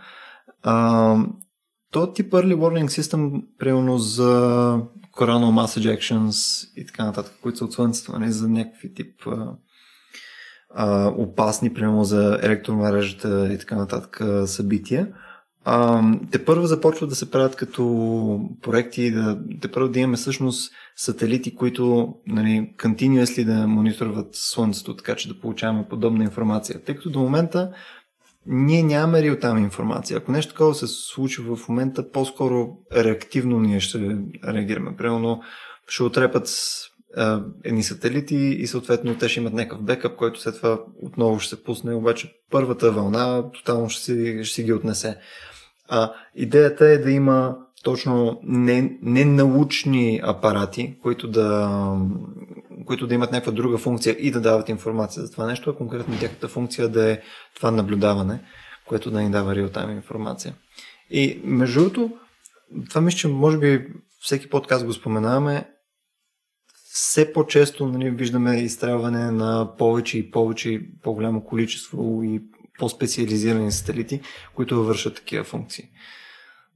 [0.62, 1.16] А,
[1.92, 4.30] то тип Early Warning System, примерно за
[5.16, 9.52] Coronal Mass Ejections и така нататък, които са от Слънцето, нали, за някакви тип а,
[10.74, 15.08] а, опасни, примерно за електромережата и така нататък събития.
[16.30, 21.54] Те първо започват да се правят като проекти, да, те първо да имаме всъщност сателити,
[21.54, 26.84] които нали, continuously да мониторват Слънцето, така че да получаваме подобна информация.
[26.84, 27.72] Тъй като до момента
[28.46, 30.16] ние нямаме реалтайм информация.
[30.16, 34.96] Ако нещо такова се случи в момента, по-скоро реактивно ние ще реагираме.
[34.96, 35.42] Примерно
[35.88, 36.48] ще отрепат
[37.64, 41.64] едни сателити и съответно те ще имат някакъв бекъп, който след това отново ще се
[41.64, 45.18] пусне, обаче първата вълна тотално ще си, ще си ги отнесе.
[45.92, 49.24] А, идеята е да има точно не, не
[50.22, 51.70] апарати, които да,
[52.86, 56.18] които да имат някаква друга функция и да дават информация за това нещо, а конкретно
[56.18, 57.20] тяхната функция да е
[57.56, 58.40] това наблюдаване,
[58.86, 60.54] което да ни дава реал-тайм информация.
[61.10, 62.10] И между другото,
[62.88, 63.86] това мисля, че може би
[64.20, 65.68] всеки подкаст го споменаваме,
[66.92, 72.42] все по-често нали, виждаме изстрелване на повече и повече и по-голямо количество и
[72.80, 74.20] по-специализирани сателити,
[74.54, 75.88] които вършат такива функции.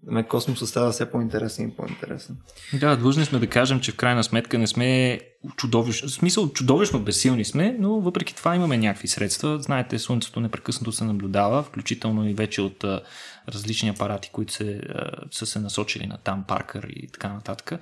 [0.07, 2.37] За мен космосът става все по-интересен и по-интересен.
[2.81, 5.21] Да, длъжни сме да кажем, че в крайна сметка не сме
[5.57, 9.59] чудовищно, в смисъл чудовищно безсилни сме, но въпреки това имаме някакви средства.
[9.63, 13.03] Знаете, Слънцето непрекъснато се наблюдава, включително и вече от а,
[13.49, 17.73] различни апарати, които се, а, са се насочили на там, Паркър и така нататък.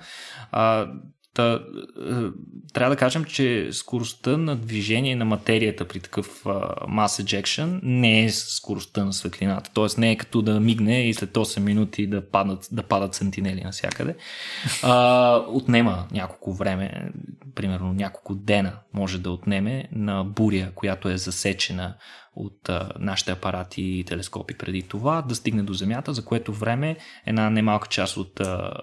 [0.51, 0.87] А,
[1.33, 1.59] Та, е,
[2.73, 8.29] трябва да кажем, че скоростта на движение на материята при такъв mass ejection не е
[8.29, 9.69] скоростта на светлината.
[9.73, 13.61] Тоест не е като да мигне и след 8 минути да падат, да падат сентинели
[13.61, 14.15] навсякъде.
[14.83, 17.11] А, отнема няколко време,
[17.55, 21.95] примерно няколко дена може да отнеме на буря, която е засечена
[22.35, 26.97] от а, нашите апарати и телескопи преди това, да стигне до Земята, за което време
[27.25, 28.73] една немалка част от а,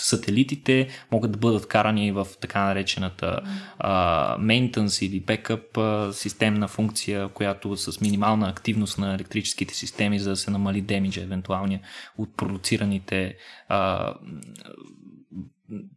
[0.00, 3.40] сателитите могат да бъдат карани в така наречената
[3.78, 10.30] а, maintenance или backup а, системна функция, която с минимална активност на електрическите системи, за
[10.30, 11.80] да се намали демиджа евентуалния
[12.18, 13.36] от продуцираните
[13.68, 14.14] а,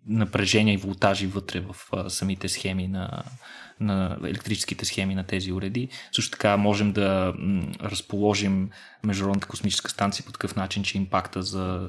[0.08, 3.24] напрежения и волтажи вътре в а, самите схеми на,
[3.82, 5.90] на електрическите схеми на тези уреди.
[6.12, 7.34] Също така можем да
[7.84, 8.70] разположим
[9.04, 11.88] Международната космическа станция по такъв начин, че импакта за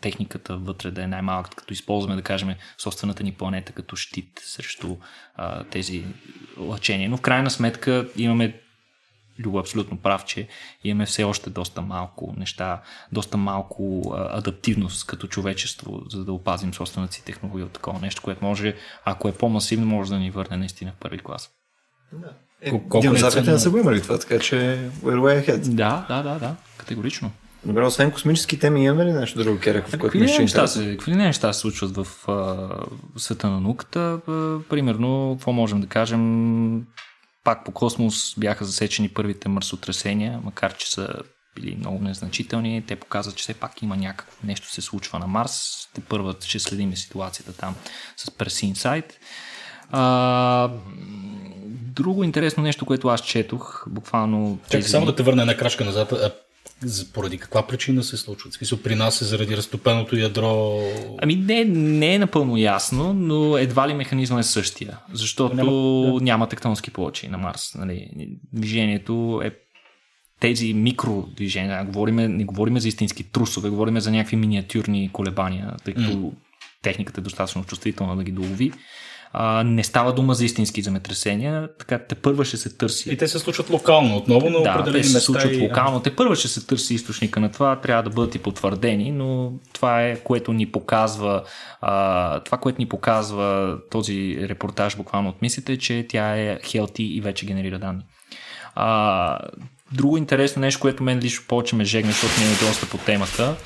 [0.00, 4.96] техниката вътре да е най-малък, като използваме, да кажем, собствената ни планета като щит срещу
[5.70, 6.04] тези
[6.58, 7.10] лъчения.
[7.10, 8.60] Но в крайна сметка имаме
[9.38, 10.48] Любо е абсолютно прав, че
[10.84, 12.82] имаме все още доста малко неща,
[13.12, 18.22] доста малко а, адаптивност като човечество, за да опазим собствената си технология от такова нещо,
[18.22, 18.74] което може,
[19.04, 21.50] ако е по-масивно, може да ни върне наистина в първи клас.
[22.12, 22.32] Да.
[22.62, 24.54] Е, динозаврите не са го имали това, така че
[25.02, 25.58] we're way ahead.
[25.58, 27.30] Да, да, да, да, категорично.
[27.64, 31.52] Добре, освен космически теми, имаме ли нещо друго, Кереков, което Какви неща, се, какви неща
[31.52, 32.68] се случват в а,
[33.16, 34.00] света на науката?
[34.28, 36.86] А, примерно, какво можем да кажем?
[37.44, 41.08] Пак по космос бяха засечени първите мърсотресения, макар че са
[41.54, 42.84] били много незначителни.
[42.86, 45.88] Те показват, че все пак има някакво нещо се случва на Марс.
[45.94, 47.74] Те първа ще следим ситуацията там
[48.16, 49.12] с Percy Insight.
[49.90, 50.70] А,
[51.94, 54.58] друго интересно нещо, което аз четох, буквално...
[54.64, 56.12] Чакай, само да те върна една крачка назад.
[57.12, 58.50] Поради каква причина се случва?
[58.50, 60.80] В смисъл, при нас е заради разтопеното ядро...
[61.22, 66.24] Ами не, не е напълно ясно, но едва ли механизма е същия, защото няма, да.
[66.24, 67.74] няма тектонски плочи на Марс.
[67.74, 68.10] Нали?
[68.52, 69.50] Движението е
[70.40, 76.08] тези микродвижения, говориме, не говориме за истински трусове, говориме за някакви миниатюрни колебания, тъй като
[76.08, 76.32] mm.
[76.82, 78.72] техниката е достатъчно чувствителна да ги долови.
[79.36, 83.10] А, не става дума за истински земетресения, така те първа ще се търси.
[83.10, 85.60] И те се случват локално, отново на да, определени те се случват и...
[85.60, 86.00] локално.
[86.00, 90.02] Те първа ще се търси източника на това, трябва да бъдат и потвърдени, но това
[90.02, 91.42] е което ни показва
[91.80, 97.20] а, това, което ни показва този репортаж буквално от мислите, че тя е healthy и
[97.20, 98.02] вече генерира данни.
[98.74, 99.38] А,
[99.92, 103.56] друго интересно нещо, което мен лично повече ме жегне, защото ми е доста по темата.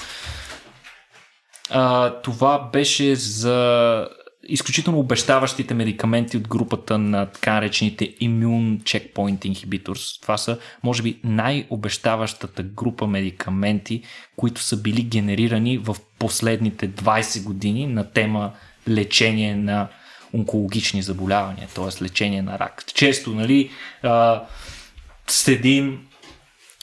[1.71, 4.09] А, това беше за
[4.45, 10.23] изключително обещаващите медикаменти от групата на така наречените Immune Checkpoint Inhibitors.
[10.23, 14.03] Това са, може би, най-обещаващата група медикаменти,
[14.37, 18.53] които са били генерирани в последните 20 години на тема
[18.89, 19.89] лечение на
[20.35, 22.05] онкологични заболявания, т.е.
[22.05, 22.85] лечение на рак.
[22.95, 23.71] Често, нали,
[25.27, 26.07] следим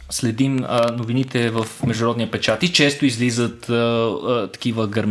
[0.10, 5.08] следим а, новините в международния печат и често излизат а, а, такива гър...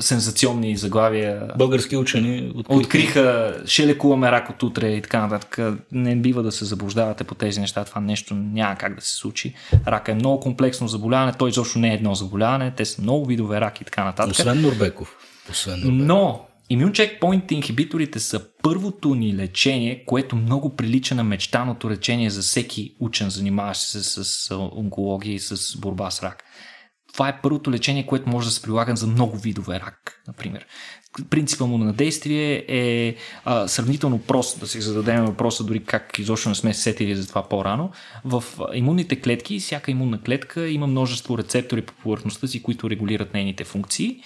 [0.00, 1.42] сензационни заглавия.
[1.58, 2.80] Български учени откриха.
[2.80, 5.58] откриха, ще лекуваме рак от утре и така нататък.
[5.92, 9.54] Не бива да се заблуждавате по тези неща, това нещо няма как да се случи.
[9.86, 13.60] Рак е много комплексно заболяване, той изобщо не е едно заболяване, те са много видове
[13.60, 14.32] рак и така нататък.
[14.32, 15.16] Освен Норбеков.
[15.50, 16.06] Освен Норбеков.
[16.06, 22.42] Но Имюн чекпоинт инхибиторите са първото ни лечение, което много прилича на мечтаното лечение за
[22.42, 26.44] всеки учен, занимаващ се с онкология и с борба с рак.
[27.12, 30.66] Това е първото лечение, което може да се прилага за много видове рак, например
[31.30, 33.14] принципа му на действие е
[33.44, 37.48] а, сравнително прост да си зададем въпроса, дори как изобщо не сме сетили за това
[37.48, 37.90] по-рано.
[38.24, 38.44] В
[38.74, 44.20] имунните клетки, всяка имунна клетка има множество рецептори по повърхността си, които регулират нейните функции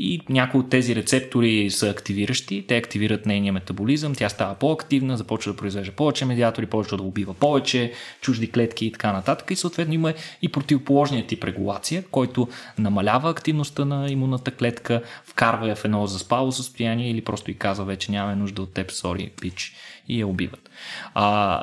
[0.00, 5.52] и някои от тези рецептори са активиращи, те активират нейния метаболизъм, тя става по-активна, започва
[5.52, 9.94] да произвежда повече медиатори, почва да убива повече чужди клетки и така нататък и съответно
[9.94, 16.06] има и противоположния тип регулация, който намалява активността на имунната клетка, вкарва я в едно
[16.06, 19.76] заспало състояние или просто и казва вече нямаме нужда от теб, сори, пич
[20.08, 20.70] и я убиват.
[21.14, 21.62] А,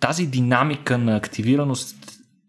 [0.00, 1.99] тази динамика на активираност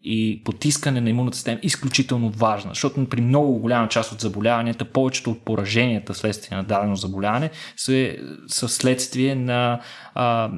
[0.04, 4.84] и потискане на имунната система е изключително важна, защото при много голяма част от заболяванията,
[4.84, 8.12] повечето от пораженията вследствие на дадено заболяване са,
[8.46, 9.80] са следствие на
[10.14, 10.50] а,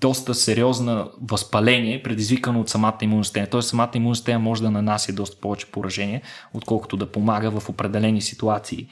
[0.00, 3.46] доста сериозна възпаление, предизвикано от самата имунна система.
[3.46, 6.22] Тоест самата имунна система може да нанася доста повече поражение,
[6.54, 8.88] отколкото да помага в определени ситуации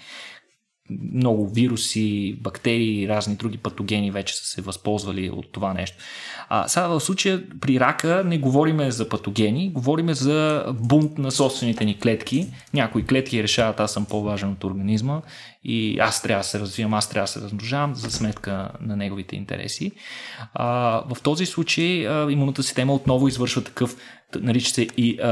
[1.12, 5.97] много вируси, бактерии и разни други патогени вече са се възползвали от това нещо.
[6.49, 11.84] А, сега в случая при рака не говориме за патогени, говориме за бунт на собствените
[11.84, 12.47] ни клетки.
[12.74, 15.20] Някои клетки решават аз съм по-важен от организма
[15.64, 19.36] и аз трябва да се развивам, аз трябва да се размножавам за сметка на неговите
[19.36, 19.93] интереси.
[20.55, 20.66] А,
[21.14, 23.97] в този случай а, имунната система отново извършва такъв,
[24.41, 25.26] нарича се и, а,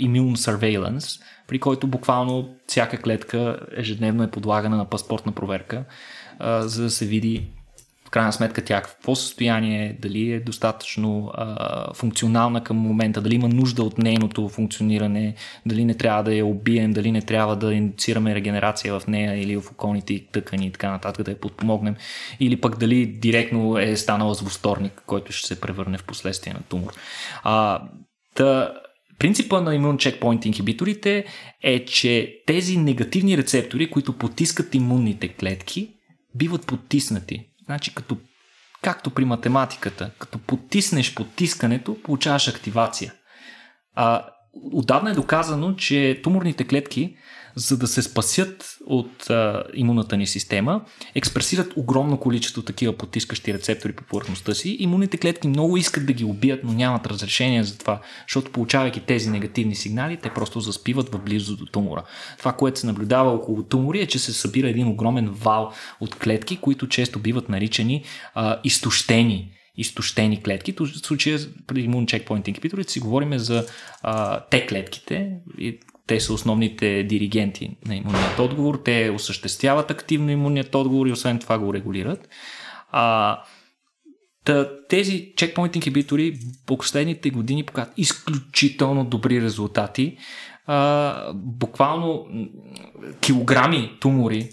[0.00, 5.84] immune surveillance, при който буквално всяка клетка ежедневно е подлагана на паспортна проверка,
[6.38, 7.48] а, за да се види
[8.08, 13.34] в крайна сметка тя какво състояние е, дали е достатъчно а, функционална към момента, дали
[13.34, 15.34] има нужда от нейното функциониране,
[15.66, 19.56] дали не трябва да я убием, дали не трябва да инициираме регенерация в нея или
[19.56, 21.96] в околните тъкани и така нататък, да я подпомогнем,
[22.40, 26.92] или пък дали директно е станала звусторник, който ще се превърне в последствие на тумор.
[27.42, 27.82] А,
[28.34, 28.72] та,
[29.18, 31.24] принципа на имун чекпоинт инхибиторите
[31.62, 35.94] е, че тези негативни рецептори, които потискат имунните клетки,
[36.34, 37.48] биват потиснати.
[37.64, 38.16] Значи като
[38.82, 43.12] както при математиката, като потиснеш потискането, получаваш активация.
[43.94, 44.26] А,
[44.72, 47.16] отдавна е доказано, че туморните клетки
[47.54, 50.80] за да се спасят от а, имунната ни система,
[51.14, 54.76] експресират огромно количество такива потискащи рецептори по повърхността си.
[54.80, 59.30] Имунните клетки много искат да ги убият, но нямат разрешение за това, защото получавайки тези
[59.30, 62.04] негативни сигнали, те просто заспиват в близо до тумора.
[62.38, 66.56] Това, което се наблюдава около тумори е, че се събира един огромен вал от клетки,
[66.56, 70.74] които често биват наричани а, изтощени изтощени клетки.
[70.78, 72.48] В случая при имун чекпоинт
[72.86, 73.66] си говорим за
[74.50, 75.32] те клетките,
[76.08, 78.80] те са основните диригенти на имунният отговор.
[78.84, 82.28] Те осъществяват активно имунният отговор и освен това го регулират.
[82.90, 83.38] А,
[84.44, 90.16] Та, тези чекпоинт инхибитори по последните години показват изключително добри резултати.
[90.66, 92.26] А, буквално
[93.20, 94.48] килограми тумори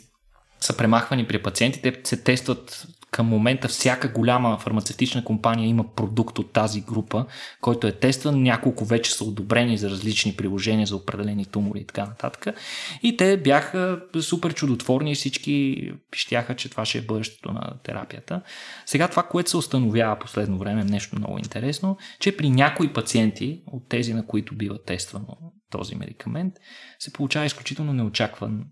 [0.60, 2.02] са премахвани при пациентите.
[2.04, 7.26] Се тестват към момента всяка голяма фармацевтична компания има продукт от тази група,
[7.62, 8.44] който е тестван.
[8.44, 12.58] Няколко вече са одобрени за различни приложения за определени тумори и така нататък.
[13.04, 15.78] И те бяха супер чудотворни и всички
[16.12, 18.42] пищяха, че това ще е бъдещето на терапията.
[18.86, 23.64] Сега това, което се установява последно време, е нещо много интересно, че при някои пациенти,
[23.68, 25.38] от тези на които бива тествано
[25.72, 26.54] този медикамент,
[27.00, 28.66] се получава изключително неочакван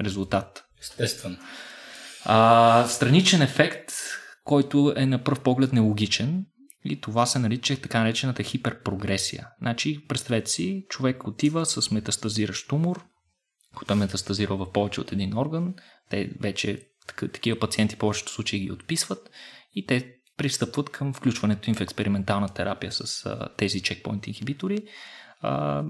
[0.00, 0.64] резултат.
[0.80, 1.36] Естествено.
[2.24, 3.92] А, страничен ефект,
[4.44, 6.46] който е на пръв поглед нелогичен,
[6.84, 9.48] и това се нарича така наречената хиперпрогресия.
[9.60, 13.04] Значи, представете си, човек отива с метастазиращ тумор,
[13.74, 15.74] който е метастазирал в повече от един орган.
[16.10, 16.80] Те вече
[17.16, 19.30] такива пациенти в повечето случаи ги отписват
[19.74, 24.78] и те пристъпват към включването им в експериментална терапия с а, тези чекпоинт инхибитори.
[25.40, 25.84] А,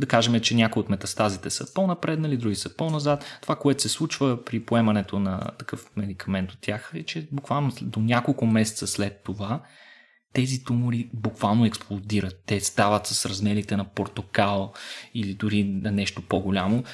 [0.00, 3.24] да кажем, че някои от метастазите са по-напреднали, други са по-назад.
[3.42, 8.00] Това, което се случва при поемането на такъв медикамент от тях е, че буквално до
[8.00, 9.62] няколко месеца след това
[10.32, 12.42] тези тумори буквално експлодират.
[12.46, 14.72] Те стават с размерите на портокал
[15.14, 16.84] или дори на нещо по-голямо.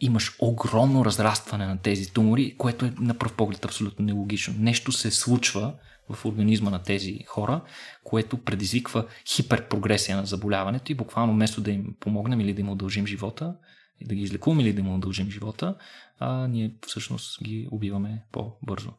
[0.00, 4.54] Имаш огромно разрастване на тези тумори, което е на пръв поглед абсолютно нелогично.
[4.58, 5.74] Нещо се случва
[6.10, 7.60] в организма на тези хора,
[8.04, 13.06] което предизвиква хиперпрогресия на заболяването и буквално вместо да им помогнем или да им удължим
[13.06, 13.54] живота,
[14.04, 15.74] да ги излекуваме или да им удължим живота,
[16.18, 18.92] а, ние всъщност ги убиваме по-бързо.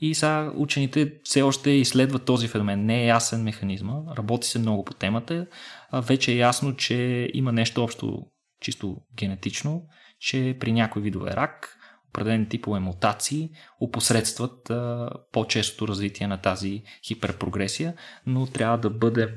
[0.00, 2.84] И сега учените все още изследват този феномен.
[2.84, 5.46] Не е ясен механизма, работи се много по темата.
[5.92, 8.26] Вече е ясно, че има нещо общо
[8.60, 9.82] чисто генетично,
[10.20, 11.77] че при някои видове рак
[12.08, 13.50] определени типове мутации
[13.80, 14.72] опосредстват
[15.32, 17.94] по-честото развитие на тази хиперпрогресия,
[18.26, 19.34] но трябва да бъде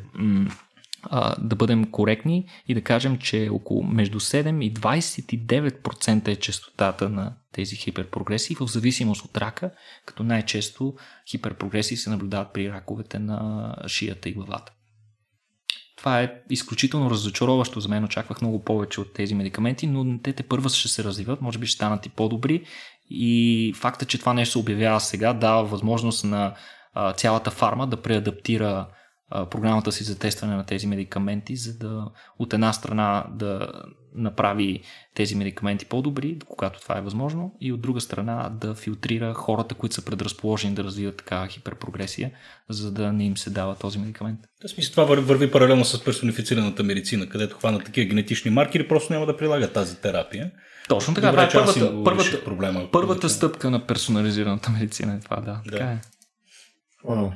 [1.40, 7.34] да бъдем коректни и да кажем, че около между 7 и 29% е частотата на
[7.52, 9.72] тези хиперпрогресии в зависимост от рака,
[10.06, 10.96] като най-често
[11.30, 14.72] хиперпрогресии се наблюдават при раковете на шията и главата.
[16.02, 18.04] Това е изключително разочароващо за мен.
[18.04, 21.68] Очаквах много повече от тези медикаменти, но те те първа ще се развиват, може би
[21.68, 22.64] ще станат и по-добри.
[23.10, 26.54] И факта, че това нещо се обявява сега, дава възможност на
[26.94, 28.88] а, цялата фарма да преадаптира
[29.50, 32.06] програмата си за тестване на тези медикаменти, за да
[32.40, 33.72] от една страна да
[34.16, 34.82] направи
[35.16, 39.96] тези медикаменти по-добри, когато това е възможно, и от друга страна да филтрира хората, които
[39.96, 42.32] са предразположени да развиват такава хиперпрогресия,
[42.70, 44.40] за да не им се дава този медикамент.
[44.66, 49.26] В смисъл това върви паралелно с персонифицираната медицина, където хванат такива генетични маркери, просто няма
[49.26, 50.52] да прилагат тази терапия.
[50.90, 55.16] Точно така, Добре, това е първата, първата, проблема, първата стъпка на персонализираната медицина.
[55.16, 55.62] Е това, да.
[55.66, 55.72] да.
[55.72, 56.02] Така е.
[57.06, 57.32] Вау.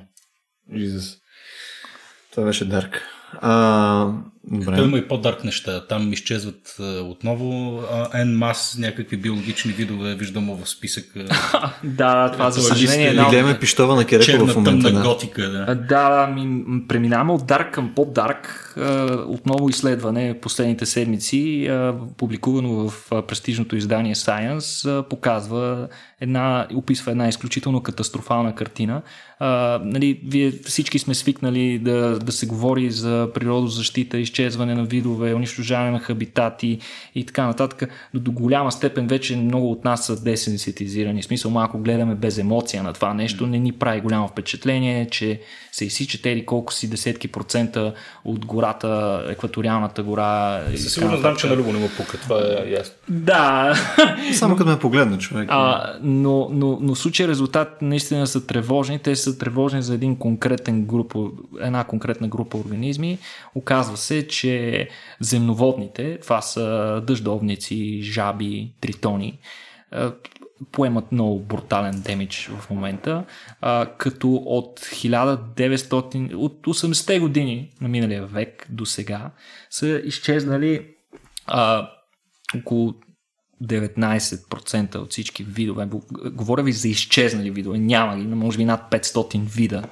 [0.71, 1.19] Jesus.
[2.31, 3.01] Това беше дарк.
[3.33, 4.13] А,
[4.51, 4.75] добре.
[4.75, 5.87] Той има и по-дарк неща.
[5.87, 7.81] Там изчезват а, отново
[8.15, 11.05] N мас някакви биологични видове, виждам в списък.
[11.83, 13.13] да, това за съжаление.
[13.13, 14.87] Да, гледаме пищова на Керекова в момента.
[14.87, 15.75] Черна готика, да.
[15.75, 18.75] Да, ми, преминаваме от дарк към по-дарк.
[19.27, 21.69] Отново изследване последните седмици,
[22.17, 25.87] публикувано в престижното издание Science, показва
[26.21, 29.01] една, описва една изключително катастрофална картина.
[29.39, 35.33] А, нали, вие всички сме свикнали да, да се говори за природозащита, изчезване на видове,
[35.33, 36.79] унищожаване на хабитати
[37.15, 41.21] и така нататък, но до голяма степен вече много от нас са десенситизирани.
[41.21, 45.41] В смисъл, малко гледаме без емоция на това нещо, не ни прави голямо впечатление, че
[45.71, 47.93] се изсичат ели колко си десетки процента
[48.25, 50.61] от гората, екваториалната гора.
[50.75, 52.93] Със сигурност знам, че на Любо не му пука, това е ясно.
[53.09, 53.75] Да.
[54.33, 55.47] Само като ме погледна човек.
[55.51, 58.99] А, но, но, но в случай резултат наистина са тревожни.
[58.99, 61.19] Те са тревожни за един конкретен група,
[61.61, 63.17] една конкретна група организми.
[63.55, 64.87] Оказва се, че
[65.19, 69.39] земноводните, това са дъждовници, жаби, тритони,
[70.71, 73.25] поемат много брутален демидж в момента,
[73.61, 79.31] а, като от 1900, от 80-те години на миналия век до сега
[79.69, 80.87] са изчезнали
[81.47, 81.89] а,
[82.57, 82.93] около
[83.63, 85.89] 19% от всички видове.
[86.31, 87.77] Говоря ви за изчезнали видове.
[87.77, 89.83] Няма ги, може би над 500 вида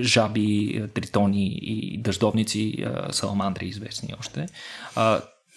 [0.00, 4.46] жаби, тритони и дъждовници, саламандри известни още.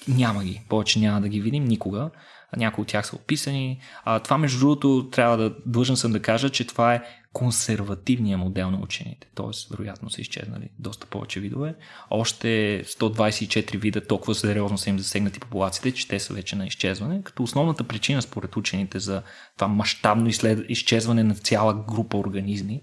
[0.08, 0.62] Няма ги.
[0.70, 2.10] Повече няма да ги видим никога
[2.58, 3.80] някои от тях са описани.
[4.24, 8.80] Това, между другото, трябва да длъжен съм да кажа, че това е консервативния модел на
[8.80, 9.28] учените.
[9.36, 11.76] Тоест, вероятно са изчезнали доста повече видове.
[12.10, 17.24] Още 124 вида толкова сериозно са им засегнати популациите, че те са вече на изчезване.
[17.24, 19.22] Като основната причина, според учените, за
[19.58, 20.30] това мащабно
[20.70, 22.82] изчезване на цяла група организми,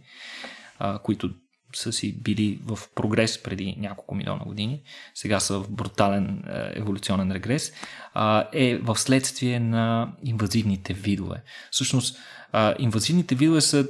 [0.81, 1.31] а, които
[1.75, 4.83] са си били в прогрес преди няколко милиона години,
[5.15, 7.73] сега са в брутален е, еволюционен регрес,
[8.53, 11.43] е в следствие на инвазивните видове.
[11.71, 12.19] Всъщност,
[12.79, 13.89] инвазивните видове са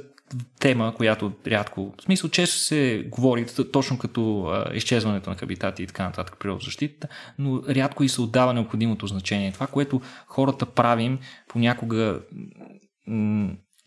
[0.59, 6.03] тема, която рядко, в смисъл често се говори, точно като изчезването на хабитати и така
[6.03, 7.07] нататък природозащита,
[7.39, 9.51] но рядко и се отдава необходимото значение.
[9.51, 12.21] Това, което хората правим, понякога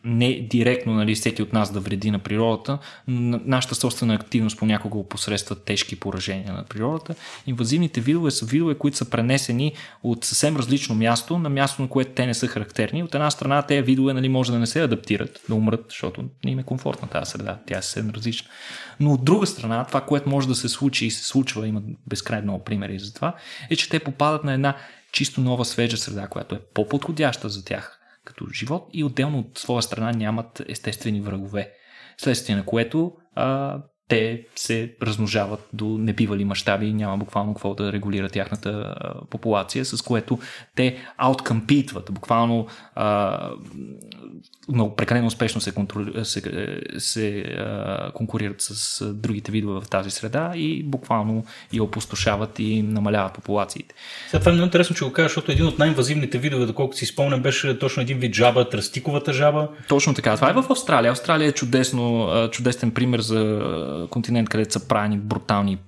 [0.04, 2.78] не директно нали, всеки от нас да вреди на природата,
[3.08, 7.14] но нашата собствена активност понякога опосредства тежки поражения на природата.
[7.46, 12.10] Инвазивните видове са видове, които са пренесени от съвсем различно място на място, на което
[12.10, 13.02] те не са характерни.
[13.02, 16.50] От една страна, тези видове нали, може да не се адаптират, да умрат, защото не
[16.50, 18.48] им е комфортна тази среда, тя е съвсем различна.
[19.00, 22.44] Но от друга страна, това, което може да се случи и се случва, има безкрайно
[22.44, 23.34] много примери за това,
[23.70, 24.76] е, че те попадат на една
[25.12, 29.82] чисто нова свежа среда, която е по-подходяща за тях като живот и отделно от своя
[29.82, 31.72] страна нямат естествени врагове.
[32.16, 37.92] Следствие на което а, те се размножават до небивали мащаби и няма буквално какво да
[37.92, 38.94] регулира тяхната
[39.30, 40.38] популация, с което
[40.76, 43.50] те ауткампитват, буквално а,
[44.68, 46.42] много прекалено успешно се, контроли, се,
[46.98, 53.32] се а, конкурират с другите видове в тази среда и буквално я опустошават и намаляват
[53.32, 53.94] популациите.
[54.30, 57.06] Сега това е много интересно, че го кажа, защото един от най-инвазивните видове, доколкото си
[57.06, 59.68] спомням, беше точно един вид жаба, тръстиковата жаба.
[59.88, 60.34] Точно така.
[60.36, 61.12] Това е в Австралия.
[61.12, 63.60] Австралия е чудесно, чудесен пример за
[64.10, 65.78] континент, където са правени брутални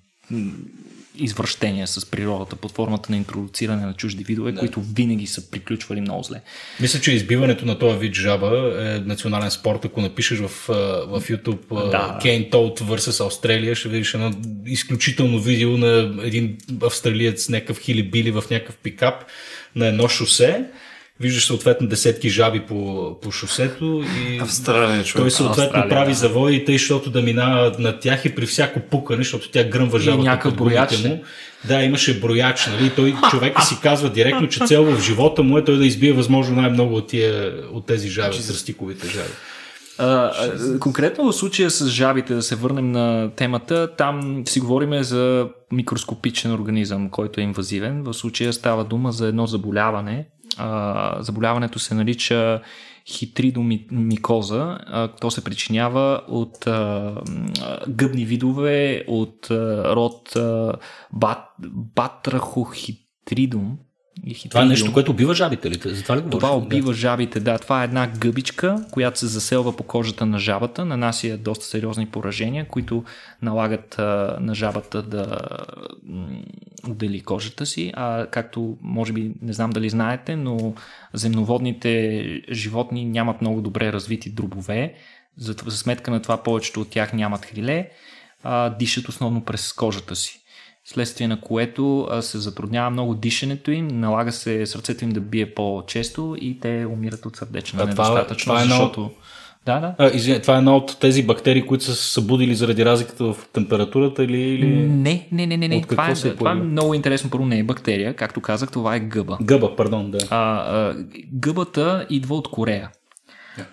[1.18, 4.58] извръщения с природата под формата на интродуциране на чужди видове, да.
[4.58, 6.40] които винаги са приключвали много зле.
[6.80, 9.84] Мисля, че избиването на този вид жаба е национален спорт.
[9.84, 10.48] Ако напишеш в,
[11.08, 12.18] в YouTube да.
[12.22, 13.26] Кейн Толт vs.
[13.26, 14.32] Австралия, ще видиш едно
[14.66, 19.24] изключително видео на един австралиец, някакъв хилибили в някакъв пикап
[19.76, 20.64] на едно шосе
[21.20, 25.22] виждаш съответно десетки жаби по, по шосето и Австралия, човек.
[25.22, 26.18] той съответно Австралия, прави да.
[26.18, 30.22] завои, тъй, защото да минава на тях и при всяко пукане, защото тя гръмва жабата.
[30.22, 31.04] И някакъв брояч.
[31.04, 31.22] Му.
[31.64, 32.90] Да, имаше брояч, нали?
[32.96, 36.60] Той човека си казва директно, че цел в живота му е той да избие възможно
[36.60, 39.32] най-много от, тия, от тези жаби, зрастиковите жаби.
[39.98, 40.32] А,
[40.78, 46.52] конкретно в случая с жабите, да се върнем на темата, там си говорим за микроскопичен
[46.52, 48.02] организъм, който е инвазивен.
[48.02, 50.26] В случая става дума за едно заболяване,
[51.20, 52.60] заболяването се нарича
[53.06, 54.78] хитридомикоза.
[55.20, 57.14] То се причинява от а,
[57.88, 60.72] гъбни видове от а, род а,
[61.12, 61.38] бат,
[61.72, 63.78] батрахохитридум,
[64.50, 65.94] това е нещо, което убива жабите ли?
[65.94, 66.40] За това ли говориш?
[66.40, 66.94] Това убива да.
[66.94, 67.58] жабите, да.
[67.58, 72.68] Това е една гъбичка, която се заселва по кожата на жабата, нанася доста сериозни поражения,
[72.68, 73.04] които
[73.42, 75.38] налагат а, на жабата да
[76.88, 77.92] отдели кожата си.
[77.96, 80.74] А както може би не знам дали знаете, но
[81.12, 84.94] земноводните животни нямат много добре развити дробове.
[85.38, 87.90] За, за сметка на това повечето от тях нямат хриле,
[88.42, 90.45] а, дишат основно през кожата си
[90.86, 96.36] следствие на което се затруднява много дишането им, налага се сърцето им да бие по-често
[96.40, 99.02] и те умират от сърдечна а недостатъчност, това, това е защото...
[99.04, 99.12] От...
[99.66, 99.94] Да, да.
[99.98, 103.36] А, извиня, това е една от тези бактерии, които са се събудили заради разликата в
[103.52, 104.40] температурата или...
[104.40, 104.66] или...
[104.76, 105.68] Не, не, не, не.
[105.68, 105.82] не.
[105.82, 107.30] Това, е, това е много интересно.
[107.30, 109.38] Първо не е бактерия, както казах, това е гъба.
[109.42, 110.18] Гъба, пардон, да.
[110.30, 110.96] А, а,
[111.32, 112.90] гъбата идва от Корея.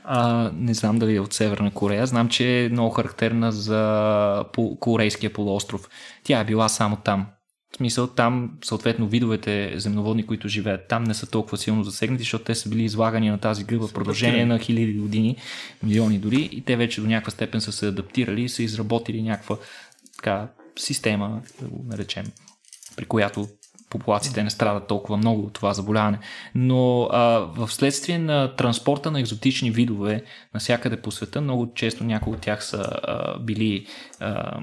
[0.03, 2.07] А, не знам дали е от Северна Корея.
[2.07, 4.45] Знам, че е много характерна за
[4.79, 5.89] Корейския полуостров.
[6.23, 7.25] Тя е била само там.
[7.73, 12.43] В смисъл там, съответно, видовете земноводни, които живеят там, не са толкова силно засегнати, защото
[12.43, 15.37] те са били излагани на тази гъба в продължение на хиляди години,
[15.83, 19.57] милиони дори, и те вече до някаква степен са се адаптирали и са изработили някаква
[20.15, 20.47] така,
[20.79, 22.25] система, да го наречем,
[22.95, 23.47] при която
[23.93, 26.19] популациите не страдат толкова много от това заболяване.
[26.55, 30.23] Но а, в следствие на транспорта на екзотични видове
[30.53, 33.85] навсякъде по света, много често някои от тях са а, били
[34.19, 34.59] а,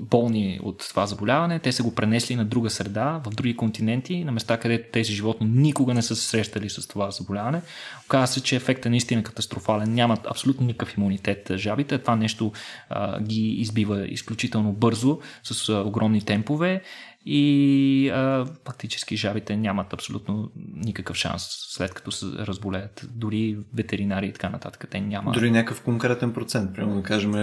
[0.00, 4.32] болни от това заболяване, те са го пренесли на друга среда, в други континенти, на
[4.32, 7.62] места, където тези животни никога не са се срещали с това заболяване.
[8.06, 9.94] Оказва се, че ефектът е наистина катастрофален.
[9.94, 11.98] Нямат абсолютно никакъв имунитет жабите.
[11.98, 12.52] Това нещо
[12.90, 16.82] а, ги избива изключително бързо, с а, огромни темпове
[17.26, 23.06] и а, фактически жабите нямат абсолютно никакъв шанс след като се разболеят.
[23.14, 24.86] Дори ветеринари и така нататък.
[24.90, 25.32] Те няма.
[25.32, 27.34] Дори някакъв конкретен процент, примерно да кажем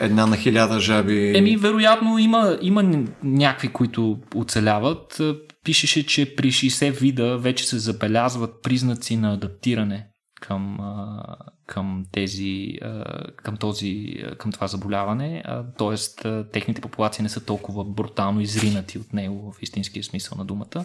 [0.00, 1.32] една на хиляда жаби.
[1.36, 5.20] Еми, вероятно има, има някакви, които оцеляват.
[5.64, 10.06] Пишеше, че при 60 вида вече се забелязват признаци на адаптиране
[10.40, 10.78] към,
[11.66, 12.78] към, тези,
[13.36, 15.42] към, този, към това заболяване,
[15.78, 16.30] т.е.
[16.42, 20.84] техните популации не са толкова брутално изринати от него в истинския смисъл на думата,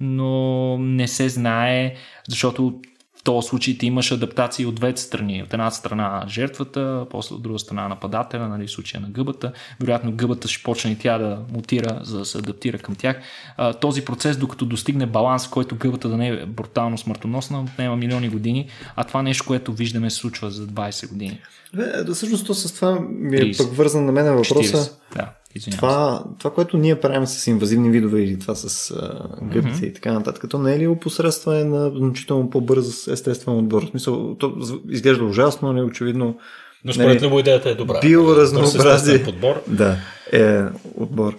[0.00, 1.94] но не се знае,
[2.28, 2.80] защото
[3.26, 5.42] този случай ти имаш адаптации от двете страни.
[5.42, 9.52] От една страна жертвата, после от друга страна нападателя, нали, в случая на гъбата.
[9.80, 13.20] Вероятно гъбата ще почне и тя да мутира, за да се адаптира към тях.
[13.56, 17.96] А, този процес, докато достигне баланс, в който гъбата да не е брутално смъртоносна, отнема
[17.96, 21.40] милиони години, а това нещо, което виждаме, се случва за 20 години.
[21.74, 24.76] Да, всъщност то с това ми е 30, пък вързан на мен въпроса.
[24.76, 25.30] 40, да.
[25.70, 28.94] Това, това, което ние правим с инвазивни видове или това с
[29.42, 29.86] гъбите mm-hmm.
[29.86, 33.84] и така нататък, то не е ли опосредстване на значително по-бърз естествен отбор?
[33.84, 34.54] В смисъл, то
[34.88, 36.36] изглежда ужасно, не очевидно.
[36.86, 38.00] Но според него идеята е добра.
[38.00, 39.24] Биоразнообразие.
[39.24, 39.62] Подбор.
[39.66, 39.96] Да
[40.32, 40.62] е
[40.96, 41.36] отбор.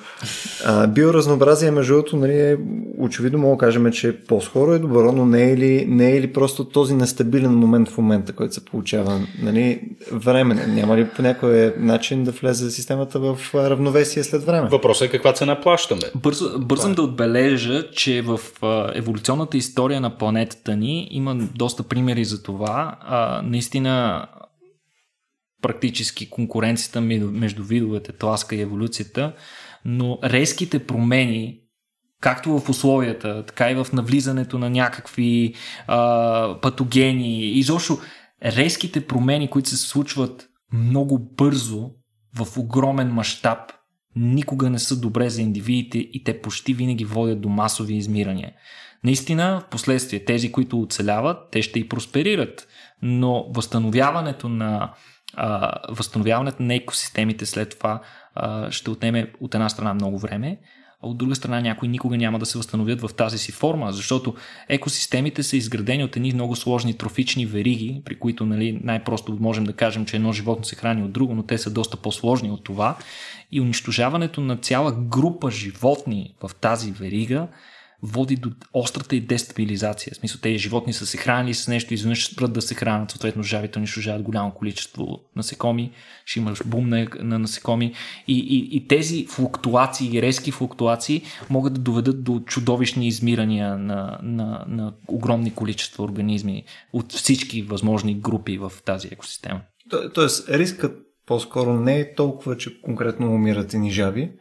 [0.65, 2.57] А, биоразнообразие, между другото, нали, е,
[2.97, 6.33] очевидно мога да кажем, че по-скоро е добро, но не е ли, не е ли
[6.33, 9.81] просто този нестабилен момент в момента, който се получава нали,
[10.11, 10.55] време?
[10.67, 14.69] Няма ли по някой начин да влезе системата в равновесие след време?
[14.71, 16.01] Въпросът е каква цена плащаме.
[16.15, 18.39] Бързо, бързам да отбележа, че в
[18.93, 22.95] еволюционната история на планетата ни има доста примери за това.
[23.01, 24.25] А, наистина
[25.61, 29.35] практически конкуренцията между видовете, тласка и еволюцията,
[29.85, 31.59] но резките промени,
[32.21, 35.53] както в условията, така и в навлизането на някакви
[35.87, 37.99] а, патогени, изобщо
[38.45, 41.91] резките промени, които се случват много бързо,
[42.35, 43.59] в огромен мащаб,
[44.15, 48.51] никога не са добре за индивидите и те почти винаги водят до масови измирания.
[49.03, 52.67] Наистина, в последствие, тези, които оцеляват, те ще и просперират,
[53.01, 54.93] но възстановяването на
[55.33, 58.01] а, възстановяването на екосистемите след това
[58.35, 60.57] а, ще отнеме от една страна много време,
[61.03, 64.35] а от друга страна някои никога няма да се възстановят в тази си форма, защото
[64.69, 69.73] екосистемите са изградени от едни много сложни трофични вериги, при които нали, най-просто можем да
[69.73, 72.97] кажем, че едно животно се храни от друго, но те са доста по-сложни от това.
[73.51, 77.47] И унищожаването на цяла група животни в тази верига
[78.03, 80.13] води до острата и дестабилизация.
[80.13, 83.43] В смисъл, тези животни са се хранили с нещо, изведнъж спрат да се хранят, съответно
[83.43, 85.91] жабите унищожават голямо количество насекоми,
[86.25, 87.93] ще имаш бум на, на насекоми
[88.27, 94.65] и, и, и тези флуктуации, резки флуктуации могат да доведат до чудовищни измирания на, на,
[94.67, 99.61] на огромни количества организми от всички възможни групи в тази екосистема.
[99.89, 104.31] То, тоест, рискът по-скоро не е толкова, че конкретно умират ни жаби,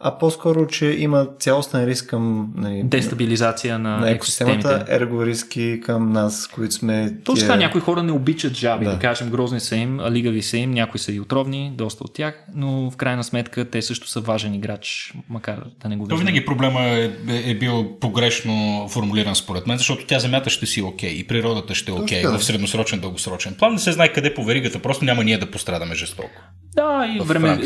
[0.00, 6.12] а по-скоро, че има цялостен риск към нали, дестабилизация на, на екосистемата, ерго риски към
[6.12, 7.16] нас, които сме.
[7.24, 8.90] Точно така, някои хора не обичат жаби, да.
[8.90, 12.44] да кажем, грозни са им, лигави са им, някои са и отровни, доста от тях,
[12.54, 16.18] но в крайна сметка те също са важен играч, макар да не го виждам.
[16.18, 20.66] То винаги проблема е, е, е бил погрешно формулиран според мен, защото тя земята ще
[20.66, 23.72] си окей okay, и природата ще е окей okay, в средносрочен, дългосрочен план.
[23.72, 26.42] Не се знае къде по веригата, просто няма ние да пострадаме жестоко.
[26.76, 27.56] Да, и време,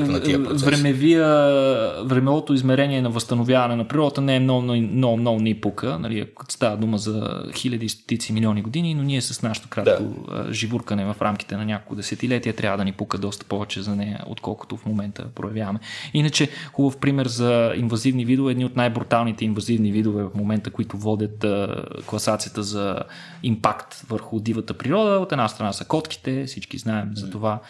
[0.53, 1.27] времевия,
[2.05, 5.99] времевото измерение на възстановяване на природата не е много, много, много, ни пука.
[5.99, 10.53] Нали, става дума за хиляди, стотици, милиони години, но ние с нашото кратко да.
[10.53, 14.77] живуркане в рамките на няколко десетилетия трябва да ни пука доста повече за нея, отколкото
[14.77, 15.78] в момента проявяваме.
[16.15, 21.47] Иначе, хубав пример за инвазивни видове, едни от най-бруталните инвазивни видове в момента, които водят
[22.07, 22.97] класацията за
[23.43, 25.19] импакт върху дивата природа.
[25.19, 27.61] От една страна са котките, всички знаем за това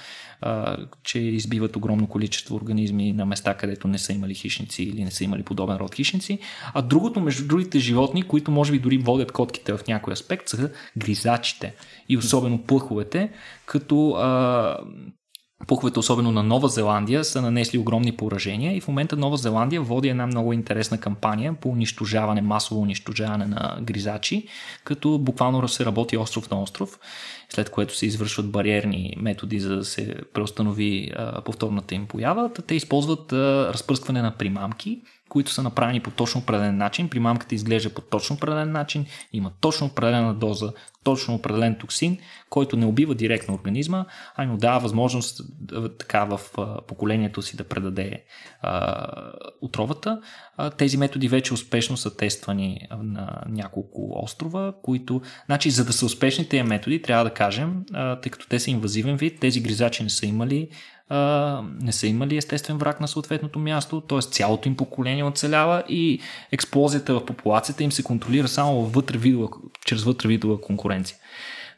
[1.02, 5.24] че избиват огромно количество организми на места, където не са имали хищници или не са
[5.24, 6.38] имали подобен род хищници.
[6.74, 10.70] А другото, между другите животни, които може би дори водят котките в някой аспект, са
[10.96, 11.74] гризачите
[12.08, 13.30] и особено плъховете,
[13.66, 14.78] като а,
[15.66, 20.08] Пуховете, особено на Нова Зеландия, са нанесли огромни поражения и в момента Нова Зеландия води
[20.08, 24.48] една много интересна кампания по унищожаване, масово унищожаване на гризачи,
[24.84, 26.98] като буквално се работи остров на остров,
[27.48, 31.12] след което се извършват бариерни методи за да се преустанови
[31.44, 32.50] повторната им поява.
[32.66, 33.32] Те използват
[33.72, 35.00] разпръскване на примамки,
[35.30, 37.08] които са направени по точно определен начин.
[37.08, 40.72] Примамката изглежда по точно определен начин, има точно определена доза,
[41.04, 42.18] точно определен токсин,
[42.50, 44.04] който не убива директно организма,
[44.36, 45.40] а му дава възможност
[45.98, 46.40] така в
[46.88, 48.24] поколението си да предаде
[48.62, 49.06] а,
[49.60, 50.20] отровата.
[50.56, 56.06] А, тези методи вече успешно са тествани на няколко острова, които, значи, за да са
[56.06, 60.02] успешни тези методи, трябва да кажем, а, тъй като те са инвазивен вид, тези гризачи
[60.02, 60.68] не са имали
[61.80, 64.20] не са имали естествен враг на съответното място, т.е.
[64.20, 66.20] цялото им поколение оцелява и
[66.52, 69.48] експлозията в популацията им се контролира само вътре видова,
[69.86, 71.16] чрез вътре конкуренция.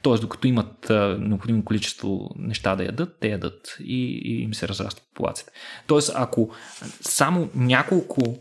[0.02, 0.14] Т.е.
[0.14, 5.04] докато имат а, необходимо количество неща да ядат, те ядат и, и им се разраства
[5.14, 5.52] популацията.
[5.86, 6.50] Тоест, ако
[7.00, 8.36] само няколко,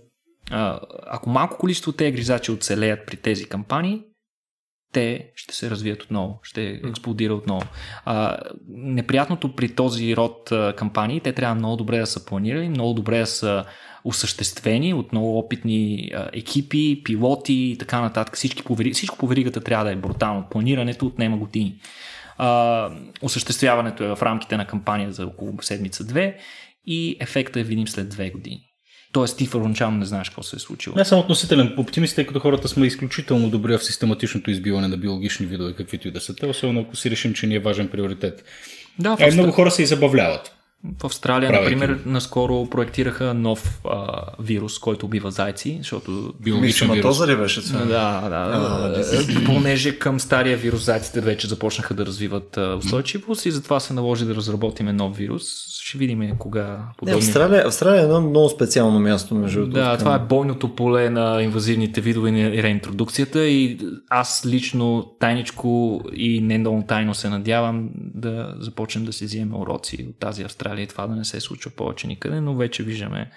[0.51, 4.01] а, ако малко количество тези гризачи оцелеят при тези кампании,
[4.91, 7.65] те ще се развият отново, ще експлодира отново.
[8.05, 8.38] А,
[8.69, 13.19] неприятното при този род а, кампании, те трябва много добре да са планирани, много добре
[13.19, 13.65] да са
[14.03, 18.35] осъществени от много опитни а, екипи, пилоти и така нататък.
[18.35, 20.47] Всички по всичко по веригата трябва да е брутално.
[20.51, 21.80] Планирането отнема години.
[22.38, 22.89] А,
[23.22, 26.38] осъществяването е в рамките на кампания за около седмица-две
[26.85, 28.70] и ефекта е видим след две години.
[29.11, 30.95] Тоест ти първоначално не знаеш какво се е случило.
[30.95, 35.45] Не съм относителен оптимист, тъй като хората сме изключително добри в систематичното избиване на биологични
[35.45, 38.43] видове, каквито и да са те, особено ако си решим, че ни е важен приоритет.
[38.99, 40.60] Да, е, много хора се и забавляват.
[40.99, 41.75] В Австралия, Правейки.
[41.75, 46.33] например, наскоро проектираха нов а, вирус, който убива зайци, защото...
[46.39, 47.27] Биологичен вирус.
[47.27, 47.79] ли беше това?
[47.79, 48.29] Да, да.
[48.29, 49.45] да, да.
[49.45, 54.35] Понеже към стария вирус зайците вече започнаха да развиват устойчивост и затова се наложи да
[54.35, 55.43] разработиме нов вирус.
[55.81, 57.11] Ще видим кога подобни...
[57.11, 59.97] Не, Австралия, Австралия е едно много специално място, между Да, към...
[59.97, 63.79] това е бойното поле на инвазивните видове и реинтродукцията и
[64.09, 70.05] аз лично тайничко и не много тайно се надявам да започнем да си вземем уроци
[70.09, 73.31] от тази Австралия Австралия това да не се случва повече никъде, но вече виждаме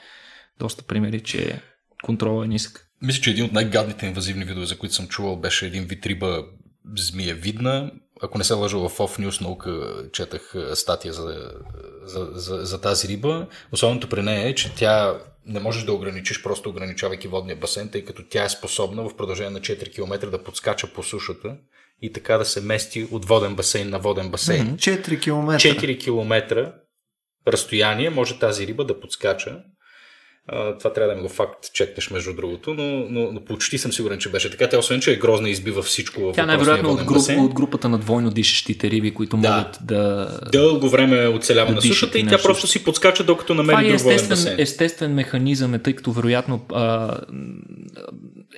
[0.59, 1.61] доста примери, че
[2.05, 2.89] контрола е нисък.
[3.03, 6.45] Мисля, че един от най-гадните инвазивни видове, за които съм чувал, беше един вид риба
[6.97, 7.91] змия видна.
[8.23, 11.53] Ако не се лъжа в Off News наука, четах статия за,
[12.05, 13.47] за, за, за тази риба.
[13.73, 18.05] Особеното при нея е, че тя не можеш да ограничиш, просто ограничавайки водния басейн, тъй
[18.05, 21.57] като тя е способна в продължение на 4 км да подскача по сушата
[22.03, 24.77] и така да се мести от воден басейн на воден басейн.
[24.77, 25.53] 4 км.
[25.53, 26.73] 4 км
[27.47, 29.57] разстояние може тази риба да подскача.
[30.79, 34.19] Това трябва да ми го факт чекнеш, между другото, но, но, но почти съм сигурен,
[34.19, 34.69] че беше така.
[34.69, 37.89] Тя, освен че е грозна и избива всичко в Тя най-вероятно от, груп, от групата
[37.89, 39.51] на двойно дишащите риби, които да.
[39.51, 40.39] могат да.
[40.53, 43.89] Дълго време оцелява да на сушата и тя просто си подскача, докато намери това е
[43.89, 44.61] друг естествен, басейн.
[44.61, 47.19] естествен механизъм е, тъй като вероятно а,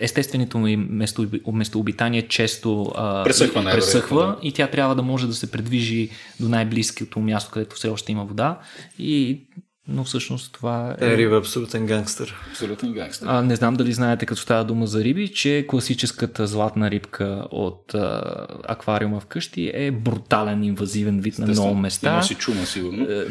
[0.01, 4.39] естественото ми место, местообитание често а, пресъхва, пресъхва да.
[4.43, 6.09] и тя трябва да може да се предвижи
[6.41, 8.59] до най-близкото място, където все още има вода
[8.99, 9.41] и
[9.89, 11.17] но всъщност това е...
[11.17, 12.35] Риба е абсолютен гангстър.
[12.51, 13.27] Абсолютен гангстър.
[13.31, 17.95] А, не знам дали знаете, като става дума за риби, че класическата златна рибка от
[17.95, 22.13] а, аквариума вкъщи е брутален инвазивен вид на много места.
[22.13, 23.07] Има си чума, сигурно.
[23.11, 23.25] Е,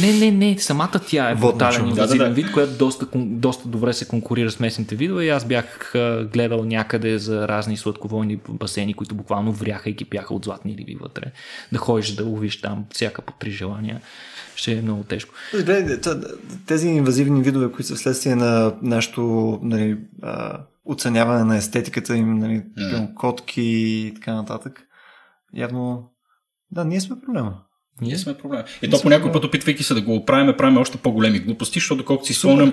[0.00, 0.58] не, не, не.
[0.58, 2.34] Самата тя е брутален инвазивен да, да, да.
[2.34, 5.24] вид, която доста, доста добре се конкурира с местните видове.
[5.24, 5.92] И аз бях
[6.32, 11.32] гледал някъде за разни сладковойни басейни, които буквално вряха и кипяха от златни риби вътре.
[11.72, 14.00] Да ходиш да ловиш там всяка по три желания
[14.60, 15.34] ще е много тежко.
[16.66, 19.98] Тези инвазивни видове, които са вследствие на нашето нали,
[20.84, 23.14] оценяване на естетиката им, нали, mm.
[23.14, 24.82] котки и така нататък,
[25.54, 26.12] явно,
[26.70, 27.54] да, ние сме проблема.
[28.02, 28.64] Ние сме проблема.
[28.82, 31.98] И то по някой път, опитвайки се да го оправим, правим още по-големи глупости, защото
[31.98, 32.72] доколкото си спомням,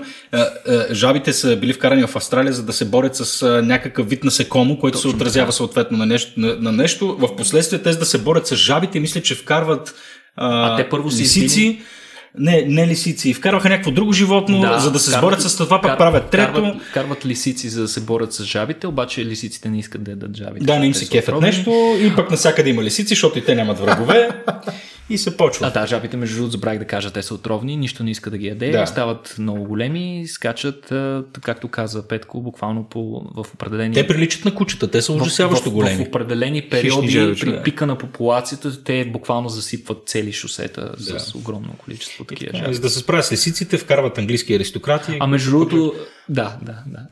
[0.92, 4.98] жабите са били вкарани в Австралия, за да се борят с някакъв вид насекомо, което
[4.98, 6.40] Точно се отразява съответно на нещо.
[6.40, 7.18] На, на нещо.
[7.18, 9.96] В последствие те, да се борят с жабите, мисля, че вкарват
[10.38, 11.82] а, а те първо си лисици.
[12.38, 13.34] Не, не лисици.
[13.34, 16.54] Вкарваха някакво друго животно, да, за да се сборят с това, пък правят трето.
[16.54, 20.38] Карват, карват лисици, за да се борят с жабите, обаче лисиците не искат да ядат
[20.38, 20.66] жабите.
[20.66, 23.80] Да, не им се кефят нещо и пък насякъде има лисици, защото и те нямат
[23.80, 24.30] врагове.
[25.10, 25.68] и се почва.
[25.68, 28.38] А да, жабите, между другото, забравих да кажа, те са отровни, нищо не иска да
[28.38, 28.86] ги яде, да.
[28.86, 30.94] стават много големи, скачат,
[31.42, 33.94] както каза Петко, буквално по, в определени...
[33.94, 36.04] Те приличат на кучета, те са ужасяващо големи.
[36.04, 41.20] В, в определени периоди, жабиче, при пика на популацията, те буквално засипват цели шосета да.
[41.20, 42.74] с огромно количество такива жаби.
[42.74, 45.18] За да се справят с лисиците, вкарват английски аристократи.
[45.20, 45.94] А между другото,
[46.30, 47.08] да, да, да.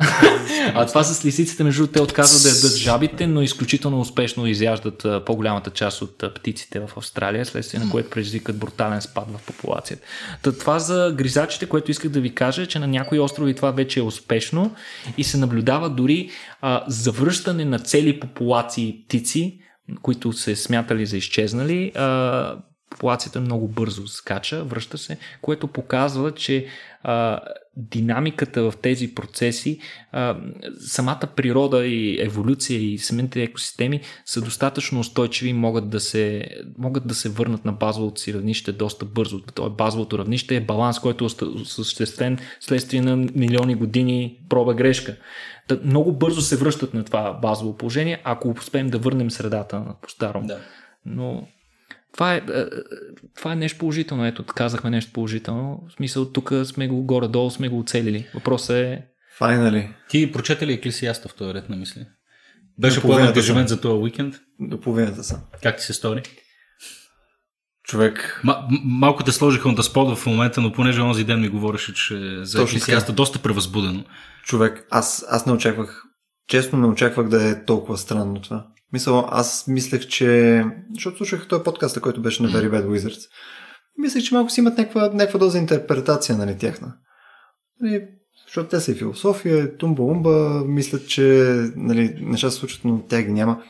[0.76, 5.06] а това с лисиците, между другото, те отказват да ядат жабите, но изключително успешно изяждат
[5.26, 10.04] по-голямата част от птиците в Австралия, следствие на което предизвикат брутален спад в популацията.
[10.42, 13.72] Та това за гризачите, което исках да ви кажа, е, че на някои острови това
[13.72, 14.76] вече е успешно
[15.18, 16.30] и се наблюдава дори
[16.62, 19.60] а, завръщане на цели популации птици,
[20.02, 22.56] които се смятали за изчезнали, а,
[22.90, 26.66] популацията много бързо скача, връща се, което показва, че
[27.04, 27.40] а,
[27.78, 29.80] динамиката в тези процеси,
[30.12, 30.38] а,
[30.80, 37.08] самата природа и еволюция и самите екосистеми са достатъчно устойчиви и могат да се, могат
[37.08, 39.42] да се върнат на базовото си равнище доста бързо.
[39.42, 45.16] То е базовото равнище е баланс, който е осъществен следствие на милиони години проба грешка.
[45.68, 49.96] Да, много бързо се връщат на това базово положение, ако успеем да върнем средата на
[50.02, 50.48] по-старому.
[50.48, 50.60] Да.
[51.06, 51.48] Но
[52.16, 52.66] това е, е,
[53.36, 54.26] това е нещо положително.
[54.26, 55.84] Ето, казахме нещо положително.
[55.90, 58.28] В смисъл, тук сме го горе-долу, сме го оцелили.
[58.34, 59.06] Въпросът е...
[59.40, 59.94] Finally.
[60.10, 62.06] Ти прочете ли Еклисиаста в този ред на мисли?
[62.80, 64.36] Беше по ангажимент за този уикенд?
[64.60, 65.42] До половината съм.
[65.64, 66.22] Как ти се стори?
[67.84, 68.42] Човек.
[68.44, 72.40] М- малко те сложиха да спода в момента, но понеже онзи ден ми говореше, че
[72.42, 74.04] за Еклисиаста доста превъзбудено.
[74.44, 76.04] Човек, аз, аз не очаквах,
[76.48, 78.68] честно не очаквах да е толкова странно това.
[78.94, 80.64] Мисъл, аз мислех, че...
[80.94, 83.30] Защото слушах този подкаст, който беше на Very Bad Wizards.
[83.98, 86.94] Мислех, че малко си имат някаква, някаква доза интерпретация, нали, тяхна.
[87.82, 88.08] Нали,
[88.46, 93.32] защото те са и философия, тумба-умба, мислят, че нали, неща се случват, но тя ги
[93.32, 93.64] няма.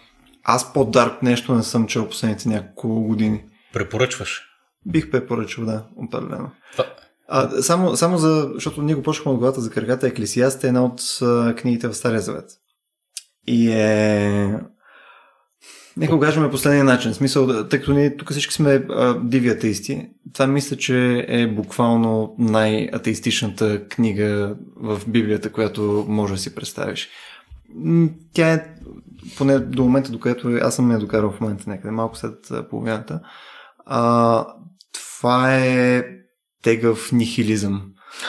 [0.43, 3.43] Аз по-дарк нещо не съм чел последните няколко години.
[3.73, 4.41] Препоръчваш?
[4.85, 6.51] Бих препоръчал, да, определено.
[7.27, 10.85] А, само, само за, защото ние го почнахме от главата за краката, Еклесиаст е една
[10.85, 12.49] от а, книгите в Стария Завет.
[13.47, 14.59] И е
[15.97, 17.11] Нека кажем последния начин.
[17.11, 21.47] В смисъл, тъй като ние тук всички сме а, диви атеисти, това мисля, че е
[21.47, 27.09] буквално най-атеистичната книга в Библията, която може да си представиш.
[28.33, 28.65] Тя е,
[29.37, 33.19] поне до момента, до което аз съм я докарал в момента някъде, малко след половината,
[33.85, 34.47] а,
[34.93, 36.03] това е
[36.63, 37.81] тегъв нихилизъм.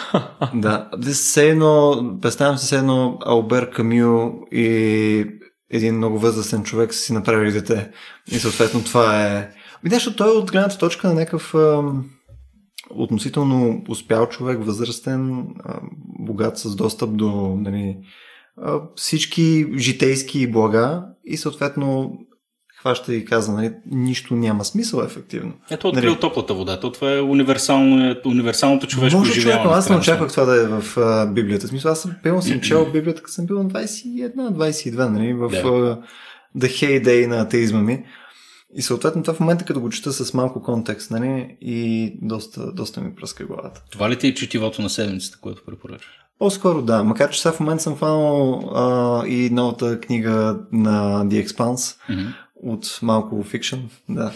[0.54, 5.26] да, все едно, представям се едно Албер Камю и
[5.70, 7.90] един много възрастен човек си направили дете.
[8.32, 9.50] И съответно това е...
[9.86, 11.82] И нещо, той е от гледната точка на някакъв а,
[12.90, 15.80] относително успял човек, възрастен, а,
[16.18, 17.96] богат с достъп до нали,
[18.96, 22.18] всички житейски блага и съответно
[22.86, 25.52] хваща и каза, нали, нищо няма смисъл ефективно.
[25.70, 26.20] Ето открил нали...
[26.20, 26.80] топлата вода.
[26.80, 29.40] То това е универсално, универсалното човешко Може.
[29.40, 31.68] Човек, аз не очаквах това да е в а, Библията.
[31.68, 35.62] Смисъл, аз съм, пълно съм чел Библията, като съм бил на 21-22, нали, в да.
[35.62, 35.98] uh,
[36.56, 38.04] The Heyday на атеизма ми.
[38.74, 43.00] И съответно това в момента, като го чета с малко контекст, нали, и доста, доста
[43.00, 43.82] ми пръска главата.
[43.90, 46.14] Това ли ти е четивото на седмицата, което препоръчваш?
[46.38, 51.46] По-скоро да, макар че сега в момента съм фанал а, и новата книга на The
[51.46, 52.32] Expanse, mm-hmm
[52.62, 53.76] от малко фикшн,
[54.08, 54.32] да.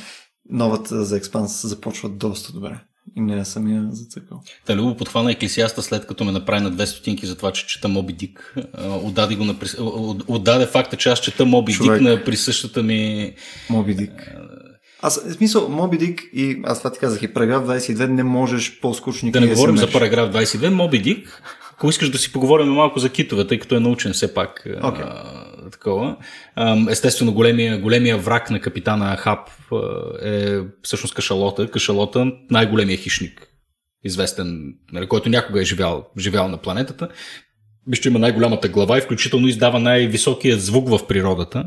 [0.50, 2.80] Новата за Експанс започва доста добре.
[3.16, 4.42] И не съм я зацъкал.
[4.66, 7.88] Та Любо подхвана Еклисиаста след като ме направи на две стотинки за това, че чета
[7.88, 8.54] Моби Дик.
[9.02, 9.56] Отдаде, го на,
[10.28, 13.32] отдаде факта, че аз чета Моби Дик на присъщата ми...
[13.70, 14.32] Моби Дик.
[15.02, 18.80] Аз, в смисъл, Моби Дик и аз това ти казах, и параграф 22 не можеш
[18.80, 21.42] по-скучни Да не говорим за параграф 22, Моби Дик,
[21.72, 24.62] ако искаш да си поговорим малко за китове, тъй като е научен все пак.
[24.66, 25.22] Okay.
[25.70, 26.16] Такова.
[26.90, 29.38] Естествено, големия, големия враг на капитана Хаб
[30.22, 31.70] е всъщност кашалота.
[31.70, 33.48] Кашалота най-големия хищник,
[34.04, 37.08] известен, нали, който някога е живял, живял на планетата.
[37.86, 41.64] Вижте, има най-голямата глава и включително издава най-високия звук в природата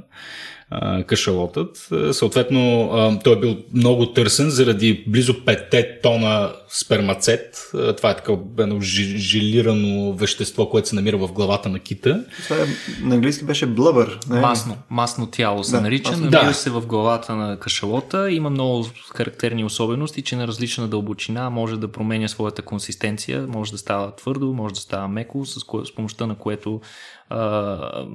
[1.07, 1.90] кашалотът.
[2.11, 2.90] Съответно,
[3.23, 7.72] той е бил много търсен заради близо 5 тона спермацет.
[7.98, 12.26] Това е такова едно жилирано вещество, което се намира в главата на кита.
[12.44, 12.65] Това е,
[13.02, 14.19] на английски беше блъбър.
[14.30, 14.40] Не?
[14.40, 16.10] Масно, масно тяло се да, нарича.
[16.11, 16.26] Масно.
[16.26, 16.53] Намира да.
[16.53, 18.31] се в главата на кашалота.
[18.31, 18.85] Има много
[19.15, 23.48] характерни особености, че на различна дълбочина може да променя своята консистенция.
[23.48, 26.81] Може да става твърдо, може да става меко, с, кое, с помощта на което
[27.30, 28.06] а,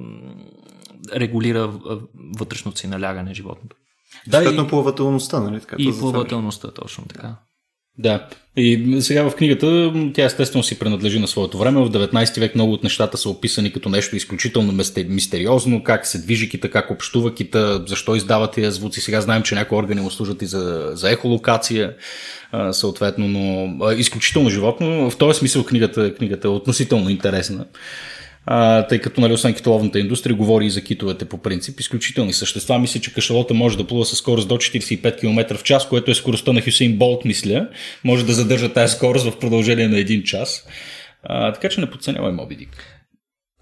[1.15, 1.71] регулира
[2.39, 3.75] вътрешното си налягане животното.
[4.27, 5.59] Да, и плавателността, нали?
[5.59, 7.35] Така, и плавателността, точно така.
[7.97, 8.27] Да.
[8.57, 11.81] И сега в книгата тя естествено си принадлежи на своето време.
[11.81, 16.49] В 19 век много от нещата са описани като нещо изключително мистериозно, как се движи
[16.49, 19.01] кита, как общува кита, защо издава тия звуци.
[19.01, 21.95] Сега знаем, че някои органи му служат и за, за ехолокация,
[22.71, 25.09] съответно, но изключително животно.
[25.09, 27.65] В този смисъл книгата, книгата е относително интересна
[28.45, 31.79] а, тъй като нали, освен китоловната индустрия говори и за китовете по принцип.
[31.79, 32.79] Изключителни същества.
[32.79, 36.15] Мисля, че кашалота може да плува със скорост до 45 км в час, което е
[36.15, 37.67] скоростта на Хюсейн Болт, мисля.
[38.03, 40.67] Може да задържа тази скорост в продължение на един час.
[41.23, 42.88] А, така че не подценявай Моби Дик.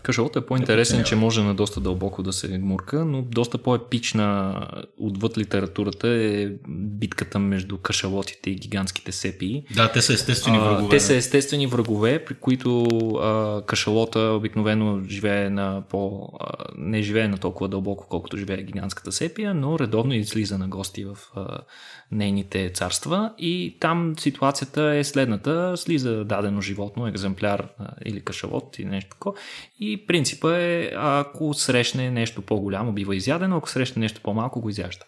[0.04, 4.68] Кашалото е по-интересен, че може на доста дълбоко да се гмурка, но доста по-епична
[4.98, 9.64] отвъд литературата е битката между кашалотите и гигантските сепии.
[9.76, 10.86] Да, те са естествени врагове.
[10.86, 16.30] А, те са естествени врагове, при които а, кашалота обикновено живее на по...
[16.40, 21.06] А, не живее на толкова дълбоко, колкото живее гигантската сепия, но редовно излиза на гости
[21.06, 21.58] в а,
[22.12, 25.74] нейните царства и там ситуацията е следната.
[25.78, 27.68] Слиза дадено животно, екземпляр
[28.06, 29.38] или кашалот или нещо такова
[29.80, 35.06] и принципа е, ако срещне нещо по-голямо, бива изядено, ако срещне нещо по-малко, го изяжда.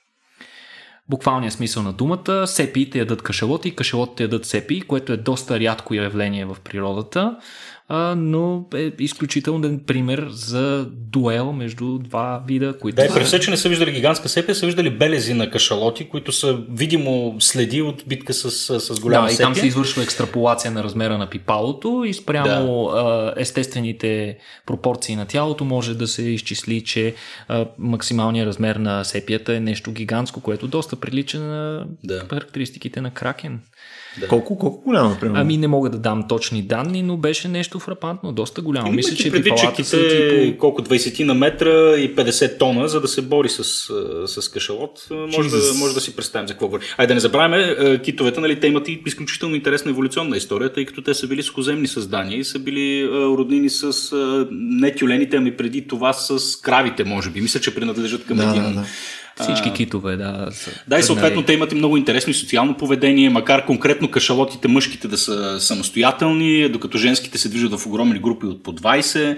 [1.10, 5.94] Буквалният смисъл на думата, сепиите ядат кашалоти и кашалотите ядат сепи, което е доста рядко
[5.94, 7.38] явление в природата
[7.92, 12.96] а, но е изключителен пример за дуел между два вида, които...
[12.96, 16.32] Да, при все, че не са виждали гигантска сепия, са виждали белези на кашалоти, които
[16.32, 19.44] са видимо следи от битка с, с голяма да, сепия.
[19.44, 23.34] и там се извършва екстраполация на размера на пипалото и спрямо да.
[23.38, 27.16] естествените пропорции на тялото може да се изчисли, че
[27.78, 32.20] максималният размер на сепията е нещо гигантско, което доста прилича на да.
[32.30, 33.60] характеристиките на кракен.
[34.20, 34.28] Да.
[34.28, 35.42] Колко, колко голямо, примерно?
[35.42, 38.92] Ами не мога да дам точни данни, но беше нещо фрапантно, доста голямо.
[38.92, 40.58] Мисля, че предвид, че са типо...
[40.60, 43.64] колко 20 на метра и 50 тона, за да се бори с,
[44.26, 46.84] с кашалот, може да, може да си представим за какво говори.
[46.98, 51.02] Ай да не забравяме, китовете, нали, те имат и изключително интересна еволюционна история, тъй като
[51.02, 54.12] те са били сухоземни създания и са били роднини с
[54.52, 57.42] не тюлените, ами преди това с кравите, може би.
[57.42, 58.86] Мисля, че принадлежат към да, един да, да
[59.42, 60.48] всички китове, да.
[60.52, 64.68] Са, да, и съответно те имат и много интересно и социално поведение, макар конкретно кашалотите
[64.68, 69.38] мъжките да са самостоятелни, докато женските се движат в огромни групи от по 20.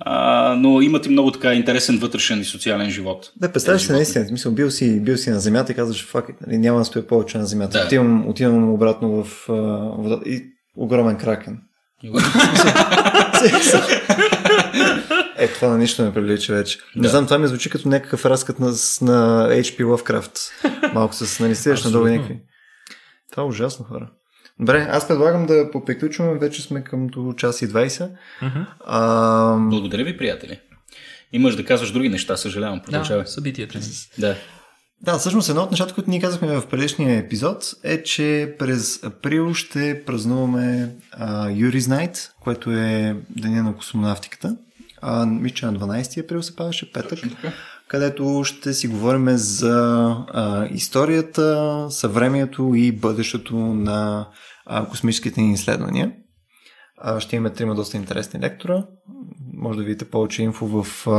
[0.00, 3.32] А, но имат и много така интересен вътрешен и социален живот.
[3.36, 6.58] Да, представяш се наистина, смисъл, бил си, бил си на земята и казваш, фак, нали,
[6.58, 7.78] няма да стоя повече на земята.
[7.78, 7.86] Да.
[7.86, 9.46] Отивам, отивам обратно в
[9.98, 10.42] водата и
[10.76, 11.58] огромен кракен.
[15.42, 16.78] Е, това на нищо не прилича вече.
[16.96, 17.08] Не да.
[17.08, 18.66] знам, това ми звучи като някакъв разкът на,
[19.00, 20.38] на HP Lovecraft.
[20.94, 22.40] Малко с нали на надолу някакви.
[23.30, 24.10] Това е ужасно, хора.
[24.60, 26.38] Добре, аз предлагам да поприключваме.
[26.38, 28.10] Вече сме към до час и 20.
[28.42, 28.66] Uh-huh.
[28.86, 29.56] А...
[29.58, 30.60] Благодаря ви, приятели.
[31.32, 32.80] Имаш да казваш други неща, съжалявам.
[32.80, 33.24] Продължавай.
[33.24, 33.80] Да, събитията.
[34.18, 34.36] Да.
[35.00, 39.54] Да, всъщност едно от нещата, които ние казахме в предишния епизод е, че през април
[39.54, 40.90] ще празнуваме
[41.54, 44.56] Юрис Найт, което е Деня на космонавтиката
[45.02, 47.18] а, мисля, на 12 април се падаше петък,
[47.88, 54.28] където ще си говорим за а, историята, съвремието и бъдещето на
[54.66, 56.12] а, космическите ни изследвания.
[56.98, 58.84] А, ще имаме трима доста интересни лектора.
[59.54, 61.12] Може да видите повече инфо в, а,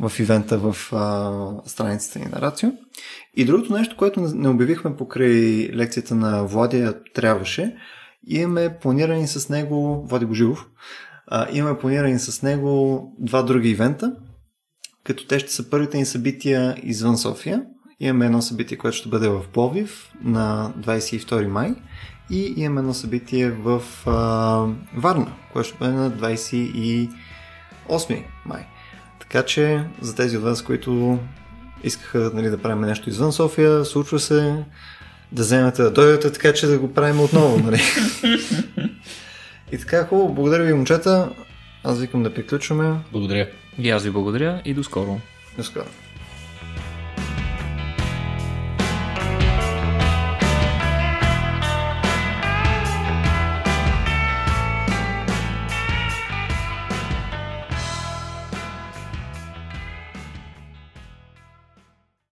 [0.00, 2.70] в ивента в а, страницата ни на Рацио.
[3.36, 7.76] И другото нещо, което не обявихме покрай лекцията на Владия трябваше,
[8.26, 10.66] имаме планирани с него, Влади Боживов,
[11.52, 14.12] имаме планирани с него два други ивента,
[15.04, 17.62] като те ще са първите ни събития извън София.
[18.00, 21.74] Имаме едно събитие, което ще бъде в Пловив на 22 май
[22.30, 24.66] и имаме едно събитие в а,
[24.96, 27.10] Варна, което ще бъде на 28
[28.46, 28.66] май.
[29.20, 31.18] Така че за тези от вас, които
[31.84, 34.64] искаха нали, да правим нещо извън София, случва се
[35.32, 37.58] да вземете да дойдете, така че да го правим отново.
[37.58, 37.80] Нали?
[39.72, 41.30] И така хубаво, благодаря ви, момчета.
[41.84, 42.96] Аз викам да приключваме.
[43.12, 43.48] Благодаря.
[43.78, 45.20] И аз ви благодаря и до скоро.
[45.56, 45.86] До скоро.